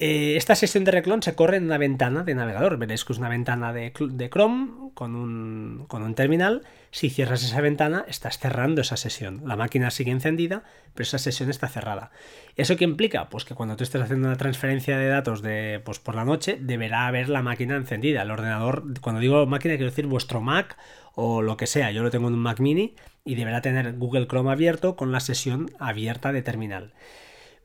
Eh, 0.00 0.36
esta 0.36 0.56
sesión 0.56 0.82
de 0.82 0.90
reclon 0.90 1.22
se 1.22 1.36
corre 1.36 1.56
en 1.56 1.64
una 1.64 1.78
ventana 1.78 2.24
de 2.24 2.34
navegador. 2.34 2.78
Veréis 2.78 3.04
que 3.04 3.12
es 3.12 3.18
una 3.18 3.28
ventana 3.28 3.72
de, 3.72 3.92
Chrome 3.92 4.90
con 4.94 5.14
un, 5.14 5.84
con 5.86 6.02
un, 6.02 6.14
terminal. 6.16 6.62
Si 6.90 7.10
cierras 7.10 7.44
esa 7.44 7.60
ventana, 7.60 8.04
estás 8.08 8.38
cerrando 8.38 8.80
esa 8.80 8.96
sesión. 8.96 9.42
La 9.46 9.56
máquina 9.56 9.90
sigue 9.90 10.10
encendida, 10.10 10.64
pero 10.94 11.04
esa 11.04 11.18
sesión 11.18 11.48
está 11.48 11.68
cerrada. 11.68 12.10
¿Eso 12.56 12.76
qué 12.76 12.84
implica? 12.84 13.28
Pues 13.28 13.44
que 13.44 13.54
cuando 13.54 13.76
tú 13.76 13.84
estés 13.84 14.02
haciendo 14.02 14.26
una 14.26 14.36
transferencia 14.36 14.98
de 14.98 15.08
datos 15.08 15.42
de, 15.42 15.80
pues 15.84 16.00
por 16.00 16.16
la 16.16 16.24
noche, 16.24 16.58
deberá 16.60 17.06
haber 17.06 17.28
la 17.28 17.42
máquina 17.42 17.76
encendida. 17.76 18.22
El 18.22 18.32
ordenador, 18.32 19.00
cuando 19.00 19.20
digo 19.20 19.46
máquina, 19.46 19.74
quiero 19.74 19.90
decir 19.90 20.06
vuestro 20.06 20.40
Mac 20.40 20.76
o 21.14 21.40
lo 21.40 21.56
que 21.56 21.68
sea. 21.68 21.92
Yo 21.92 22.02
lo 22.02 22.10
tengo 22.10 22.26
en 22.26 22.34
un 22.34 22.40
Mac 22.40 22.58
mini 22.58 22.96
y 23.24 23.36
deberá 23.36 23.62
tener 23.62 23.96
Google 23.96 24.26
Chrome 24.26 24.50
abierto 24.50 24.96
con 24.96 25.12
la 25.12 25.20
sesión 25.20 25.70
abierta 25.78 26.32
de 26.32 26.42
terminal. 26.42 26.94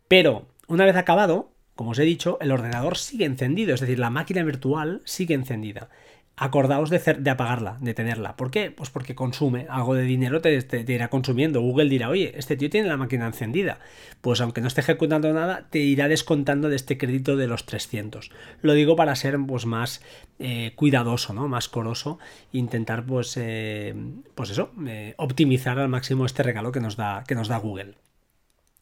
Pero, 0.08 0.48
una 0.68 0.86
vez 0.86 0.96
acabado, 0.96 1.52
como 1.80 1.92
os 1.92 2.00
he 2.00 2.04
dicho, 2.04 2.38
el 2.42 2.52
ordenador 2.52 2.98
sigue 2.98 3.24
encendido, 3.24 3.74
es 3.74 3.80
decir, 3.80 4.00
la 4.00 4.10
máquina 4.10 4.44
virtual 4.44 5.02
sigue 5.06 5.34
encendida. 5.34 5.88
Acordaos 6.36 6.90
de, 6.90 7.30
apagarla, 7.32 7.78
de 7.80 7.94
tenerla. 7.94 8.36
¿Por 8.36 8.52
qué? 8.52 8.70
Pues 8.70 8.90
porque 8.90 9.16
consume 9.16 9.66
algo 9.70 9.96
de 9.96 10.04
dinero, 10.04 10.42
te, 10.42 10.84
irá 10.86 11.08
consumiendo. 11.08 11.62
Google 11.62 11.88
dirá, 11.88 12.10
oye, 12.10 12.34
este 12.36 12.58
tío 12.58 12.70
tiene 12.70 12.90
la 12.90 12.98
máquina 12.98 13.28
encendida. 13.28 13.80
Pues 14.20 14.42
aunque 14.42 14.60
no 14.60 14.68
esté 14.68 14.82
ejecutando 14.82 15.32
nada, 15.32 15.68
te 15.70 15.80
irá 15.80 16.10
descontando 16.10 16.68
de 16.68 16.76
este 16.76 16.98
crédito 16.98 17.38
de 17.38 17.48
los 17.48 17.66
300. 17.66 18.30
Lo 18.62 18.74
digo 18.74 18.98
para 18.98 19.16
ser 19.16 19.38
pues, 19.48 19.66
más 19.66 20.02
eh, 20.38 20.74
cuidadoso, 20.76 21.32
¿no? 21.32 21.48
Más 21.48 21.70
coroso. 21.70 22.20
Intentar, 22.52 23.06
pues, 23.06 23.38
eh, 23.38 23.96
pues 24.36 24.50
eso, 24.50 24.74
eh, 24.86 25.14
optimizar 25.16 25.80
al 25.80 25.88
máximo 25.88 26.26
este 26.26 26.44
regalo 26.44 26.74
que 26.74 26.82
nos 26.82 26.98
da, 26.98 27.24
que 27.26 27.36
nos 27.36 27.48
da 27.48 27.56
Google. 27.56 27.96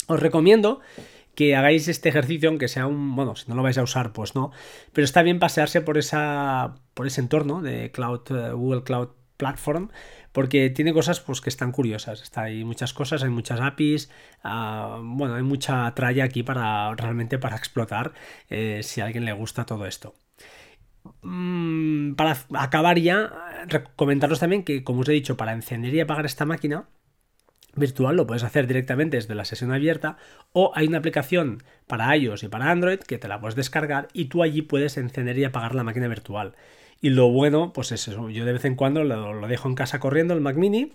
Os 0.08 0.20
recomiendo 0.20 0.80
que 1.38 1.56
hagáis 1.56 1.88
este 1.88 2.10
ejercicio, 2.10 2.50
aunque 2.50 2.68
sea 2.68 2.88
un, 2.88 3.16
bueno, 3.16 3.36
si 3.36 3.48
no 3.48 3.54
lo 3.54 3.62
vais 3.62 3.78
a 3.78 3.84
usar, 3.84 4.12
pues 4.12 4.34
no, 4.34 4.52
pero 4.92 5.06
está 5.06 5.22
bien 5.22 5.38
pasearse 5.38 5.82
por 5.82 6.00
esa, 6.00 6.74
por 6.96 7.06
ese 7.06 7.22
entorno 7.22 7.62
de 7.62 7.92
Cloud, 7.92 8.22
eh, 8.32 8.52
Google 8.54 8.82
Cloud 8.82 9.10
Platform, 9.38 9.90
porque 10.32 10.72
tiene 10.72 10.94
cosas 10.94 11.20
pues 11.20 11.40
que 11.40 11.50
están 11.50 11.72
curiosas, 11.72 12.24
está 12.24 12.42
hay 12.42 12.64
muchas 12.64 12.92
cosas, 12.92 13.22
hay 13.22 13.30
muchas 13.30 13.62
APIs, 13.62 14.10
ah, 14.44 15.00
bueno, 15.04 15.36
hay 15.36 15.44
mucha 15.44 15.94
tralla 15.94 16.24
aquí 16.24 16.42
para 16.42 16.96
realmente 16.96 17.38
para 17.38 17.56
explotar 17.56 18.14
eh, 18.50 18.82
si 18.82 19.02
a 19.02 19.06
alguien 19.06 19.24
le 19.24 19.34
gusta 19.34 19.64
todo 19.64 19.86
esto. 19.86 20.16
Mm, 21.22 22.16
para 22.16 22.36
acabar 22.56 22.98
ya, 22.98 23.32
comentaros 23.96 24.40
también 24.40 24.64
que, 24.64 24.84
como 24.84 25.02
os 25.02 25.10
he 25.10 25.12
dicho, 25.14 25.38
para 25.38 25.54
encender 25.54 25.94
y 25.94 26.00
apagar 26.00 26.26
esta 26.26 26.46
máquina 26.46 26.88
virtual 27.78 28.16
lo 28.16 28.28
puedes 28.28 28.44
hacer 28.44 28.68
directamente 28.68 29.18
desde 29.18 29.36
la 29.36 29.46
sesión 29.46 29.72
abierta 29.72 30.18
o 30.52 30.72
hay 30.76 30.88
una 30.88 30.98
aplicación 30.98 31.64
para 31.88 32.16
iOS 32.16 32.44
y 32.44 32.48
para 32.48 32.72
Android 32.72 33.00
que 33.00 33.18
te 33.18 33.28
la 33.28 33.40
puedes 33.40 33.56
descargar 33.56 34.08
y 34.14 34.26
tú 34.26 34.44
allí 34.44 34.62
puedes 34.62 34.98
encender 34.98 35.38
y 35.38 35.44
apagar 35.44 35.76
la 35.76 35.84
máquina 35.84 36.08
virtual. 36.08 36.56
Y 37.00 37.12
lo 37.12 37.30
bueno, 37.30 37.74
pues 37.74 37.92
es 37.92 38.08
eso, 38.08 38.30
yo 38.30 38.46
de 38.46 38.54
vez 38.54 38.66
en 38.66 38.76
cuando 38.76 39.04
lo, 39.04 39.48
dejo 39.48 39.70
en 39.70 39.76
casa 39.76 40.00
corriendo, 40.00 40.34
el 40.34 40.42
Mac 40.42 40.56
mini, 40.56 40.94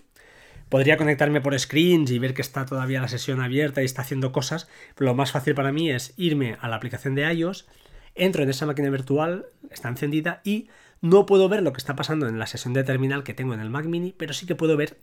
podría 0.69 0.97
conectarme 0.97 1.39
por 1.39 1.57
screens 1.57 2.11
y 2.11 2.19
ver 2.19 2.33
que 2.33 2.41
está 2.41 2.65
todavía 2.65 3.01
la 3.01 3.07
sesión 3.07 3.41
abierta 3.41 3.81
y 3.81 3.85
está 3.85 4.01
haciendo 4.01 4.31
cosas, 4.31 4.67
pero 4.95 5.11
lo 5.11 5.15
más 5.15 5.31
fácil 5.31 5.55
para 5.55 5.71
mí 5.71 5.89
es 5.89 6.13
irme 6.17 6.57
a 6.59 6.67
la 6.67 6.75
aplicación 6.75 7.15
de 7.15 7.31
iOS, 7.33 7.67
entro 8.15 8.43
en 8.43 8.49
esa 8.49 8.65
máquina 8.65 8.89
virtual, 8.89 9.45
está 9.71 9.87
encendida 9.89 10.41
y 10.43 10.67
no 11.03 11.25
puedo 11.25 11.49
ver 11.49 11.61
lo 11.63 11.73
que 11.73 11.79
está 11.79 11.97
pasando 11.97 12.29
en 12.29 12.39
la 12.39 12.47
sesión 12.47 12.73
de 12.73 12.85
terminal 12.85 13.25
que 13.25 13.33
tengo 13.33 13.53
en 13.53 13.59
el 13.59 13.69
Mac 13.69 13.85
mini, 13.85 14.15
pero 14.17 14.31
sí 14.31 14.45
que 14.45 14.55
puedo 14.55 14.77
ver, 14.77 14.97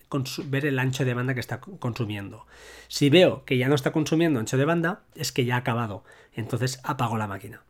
ver 0.46 0.64
el 0.64 0.78
ancho 0.78 1.04
de 1.04 1.12
banda 1.12 1.34
que 1.34 1.40
está 1.40 1.60
consumiendo. 1.60 2.46
Si 2.88 3.10
veo 3.10 3.44
que 3.44 3.58
ya 3.58 3.68
no 3.68 3.74
está 3.74 3.92
consumiendo 3.92 4.40
ancho 4.40 4.56
de 4.56 4.64
banda, 4.64 5.02
es 5.14 5.30
que 5.30 5.44
ya 5.44 5.56
ha 5.56 5.58
acabado. 5.58 6.02
Entonces 6.32 6.80
apago 6.84 7.18
la 7.18 7.26
máquina. 7.26 7.64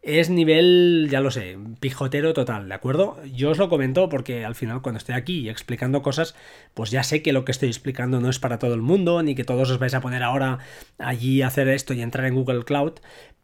Es 0.00 0.30
nivel, 0.30 1.08
ya 1.10 1.20
lo 1.20 1.30
sé, 1.30 1.58
pijotero 1.78 2.32
total, 2.32 2.70
¿de 2.70 2.74
acuerdo? 2.74 3.22
Yo 3.26 3.50
os 3.50 3.58
lo 3.58 3.68
comento 3.68 4.08
porque 4.08 4.46
al 4.46 4.54
final 4.54 4.80
cuando 4.80 4.96
estoy 4.96 5.16
aquí 5.16 5.50
explicando 5.50 6.00
cosas, 6.00 6.34
pues 6.72 6.90
ya 6.90 7.02
sé 7.02 7.20
que 7.20 7.34
lo 7.34 7.44
que 7.44 7.52
estoy 7.52 7.68
explicando 7.68 8.18
no 8.18 8.30
es 8.30 8.38
para 8.38 8.58
todo 8.58 8.72
el 8.72 8.80
mundo, 8.80 9.22
ni 9.22 9.34
que 9.34 9.44
todos 9.44 9.68
os 9.70 9.78
vais 9.78 9.92
a 9.92 10.00
poner 10.00 10.22
ahora 10.22 10.60
allí 10.96 11.42
a 11.42 11.48
hacer 11.48 11.68
esto 11.68 11.92
y 11.92 12.00
entrar 12.00 12.24
en 12.24 12.34
Google 12.34 12.64
Cloud, 12.64 12.94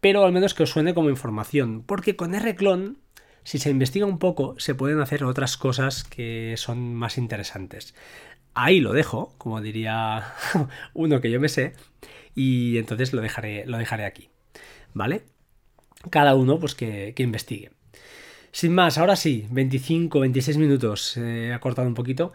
pero 0.00 0.24
al 0.24 0.32
menos 0.32 0.54
que 0.54 0.62
os 0.62 0.70
suene 0.70 0.94
como 0.94 1.10
información, 1.10 1.82
porque 1.82 2.16
con 2.16 2.32
Rclone 2.32 3.03
si 3.44 3.58
se 3.58 3.70
investiga 3.70 4.06
un 4.06 4.18
poco, 4.18 4.54
se 4.58 4.74
pueden 4.74 5.00
hacer 5.00 5.22
otras 5.24 5.56
cosas 5.56 6.04
que 6.04 6.54
son 6.56 6.94
más 6.94 7.18
interesantes. 7.18 7.94
Ahí 8.54 8.80
lo 8.80 8.92
dejo, 8.92 9.34
como 9.38 9.60
diría 9.60 10.32
uno 10.94 11.20
que 11.20 11.30
yo 11.30 11.40
me 11.40 11.48
sé, 11.48 11.74
y 12.34 12.78
entonces 12.78 13.12
lo 13.12 13.20
dejaré, 13.20 13.66
lo 13.66 13.78
dejaré 13.78 14.06
aquí. 14.06 14.30
¿Vale? 14.94 15.22
Cada 16.10 16.34
uno, 16.34 16.58
pues 16.58 16.74
que, 16.74 17.14
investigue. 17.18 17.70
Sin 18.52 18.72
más, 18.72 18.98
ahora 18.98 19.16
sí, 19.16 19.46
25, 19.50 20.20
26 20.20 20.58
minutos, 20.58 21.16
he 21.16 21.52
acortado 21.52 21.88
un 21.88 21.94
poquito. 21.94 22.32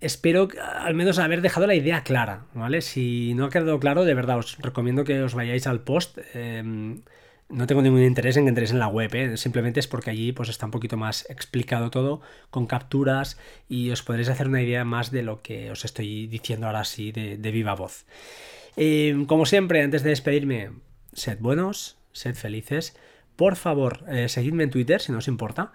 Espero 0.00 0.48
al 0.60 0.94
menos 0.94 1.18
haber 1.18 1.40
dejado 1.40 1.66
la 1.66 1.74
idea 1.74 2.04
clara, 2.04 2.44
¿vale? 2.52 2.82
Si 2.82 3.32
no 3.34 3.46
ha 3.46 3.50
quedado 3.50 3.80
claro, 3.80 4.04
de 4.04 4.12
verdad 4.12 4.38
os 4.38 4.58
recomiendo 4.58 5.04
que 5.04 5.22
os 5.22 5.34
vayáis 5.34 5.66
al 5.66 5.80
post. 5.80 6.18
Em, 6.34 7.00
no 7.52 7.66
tengo 7.66 7.82
ningún 7.82 8.02
interés 8.02 8.36
en 8.36 8.44
que 8.44 8.48
entréis 8.48 8.70
en 8.70 8.78
la 8.78 8.88
web, 8.88 9.14
¿eh? 9.14 9.36
simplemente 9.36 9.80
es 9.80 9.86
porque 9.86 10.10
allí 10.10 10.32
pues, 10.32 10.48
está 10.48 10.66
un 10.66 10.72
poquito 10.72 10.96
más 10.96 11.28
explicado 11.30 11.90
todo, 11.90 12.20
con 12.50 12.66
capturas, 12.66 13.38
y 13.68 13.90
os 13.90 14.02
podréis 14.02 14.28
hacer 14.28 14.48
una 14.48 14.62
idea 14.62 14.84
más 14.84 15.10
de 15.10 15.22
lo 15.22 15.42
que 15.42 15.70
os 15.70 15.84
estoy 15.84 16.26
diciendo 16.26 16.66
ahora 16.66 16.84
sí 16.84 17.12
de, 17.12 17.50
viva 17.52 17.74
voz. 17.74 18.06
Eh, 18.76 19.24
como 19.26 19.46
siempre, 19.46 19.82
antes 19.82 20.02
de 20.02 20.10
despedirme, 20.10 20.70
sed 21.12 21.38
buenos, 21.40 21.98
sed 22.12 22.34
felices. 22.34 22.96
Por 23.36 23.56
favor, 23.56 24.04
eh, 24.08 24.28
seguidme 24.28 24.64
en 24.64 24.70
Twitter 24.70 25.00
si 25.00 25.12
no 25.12 25.18
os 25.18 25.28
importa. 25.28 25.72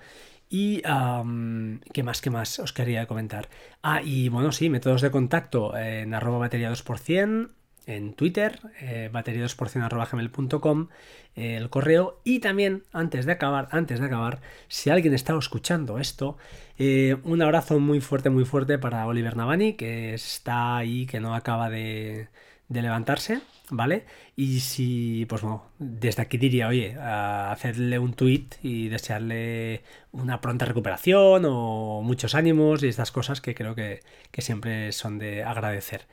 Y, 0.49 0.81
¿qué 0.81 2.03
más, 2.03 2.21
qué 2.21 2.29
más 2.29 2.59
os 2.59 2.71
quería 2.71 3.05
comentar? 3.05 3.49
Ah, 3.83 4.01
y 4.01 4.29
bueno, 4.29 4.51
sí, 4.53 4.69
métodos 4.69 5.01
de 5.01 5.11
contacto 5.11 5.75
en 5.75 6.13
arroba 6.13 6.37
batería 6.37 6.71
2%, 6.71 7.49
en 7.87 8.13
Twitter, 8.13 8.59
eh, 8.81 9.09
batería2%.gmail.com, 9.11 10.89
eh, 11.35 11.55
el 11.55 11.69
correo 11.69 12.19
y 12.23 12.39
también 12.39 12.83
antes 12.91 13.25
de 13.25 13.31
acabar, 13.31 13.69
antes 13.71 13.99
de 13.99 14.05
acabar, 14.05 14.41
si 14.67 14.89
alguien 14.89 15.13
está 15.13 15.35
escuchando 15.37 15.97
esto, 15.97 16.37
eh, 16.77 17.15
un 17.23 17.41
abrazo 17.41 17.79
muy 17.79 18.01
fuerte, 18.01 18.29
muy 18.29 18.45
fuerte 18.45 18.77
para 18.77 19.07
Oliver 19.07 19.37
Navani, 19.37 19.73
que 19.73 20.13
está 20.13 20.77
ahí, 20.77 21.05
que 21.05 21.21
no 21.21 21.33
acaba 21.33 21.69
de, 21.69 22.27
de 22.67 22.81
levantarse, 22.81 23.39
¿vale? 23.69 24.05
Y 24.35 24.59
si, 24.59 25.25
pues 25.29 25.41
bueno, 25.41 25.63
desde 25.79 26.21
aquí 26.21 26.37
diría, 26.37 26.67
oye, 26.67 26.95
hacerle 26.99 27.99
un 27.99 28.13
tweet 28.13 28.47
y 28.61 28.89
desearle 28.89 29.83
una 30.11 30.41
pronta 30.41 30.65
recuperación 30.65 31.43
o 31.45 32.01
muchos 32.03 32.35
ánimos 32.35 32.83
y 32.83 32.89
estas 32.89 33.11
cosas 33.11 33.39
que 33.39 33.55
creo 33.55 33.75
que, 33.75 34.01
que 34.31 34.41
siempre 34.41 34.91
son 34.91 35.19
de 35.19 35.43
agradecer. 35.43 36.05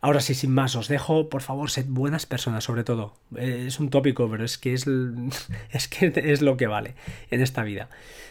Ahora 0.00 0.20
sí, 0.20 0.34
sin 0.34 0.52
más, 0.52 0.76
os 0.76 0.88
dejo, 0.88 1.28
por 1.28 1.42
favor, 1.42 1.70
sed 1.70 1.86
buenas 1.88 2.26
personas, 2.26 2.64
sobre 2.64 2.84
todo. 2.84 3.14
Eh, 3.36 3.64
es 3.66 3.80
un 3.80 3.90
tópico, 3.90 4.30
pero 4.30 4.44
es 4.44 4.58
que 4.58 4.74
es, 4.74 4.86
es 5.70 5.88
que 5.88 6.12
es 6.14 6.42
lo 6.42 6.56
que 6.56 6.66
vale 6.66 6.94
en 7.30 7.40
esta 7.40 7.62
vida. 7.62 7.88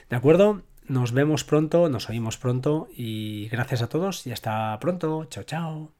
¿De 0.09 0.15
acuerdo? 0.15 0.61
Nos 0.87 1.11
vemos 1.11 1.43
pronto, 1.43 1.89
nos 1.89 2.09
oímos 2.09 2.37
pronto 2.37 2.87
y 2.95 3.49
gracias 3.49 3.81
a 3.81 3.89
todos 3.89 4.25
y 4.25 4.31
hasta 4.31 4.77
pronto. 4.79 5.25
Chao, 5.25 5.43
chao. 5.43 5.96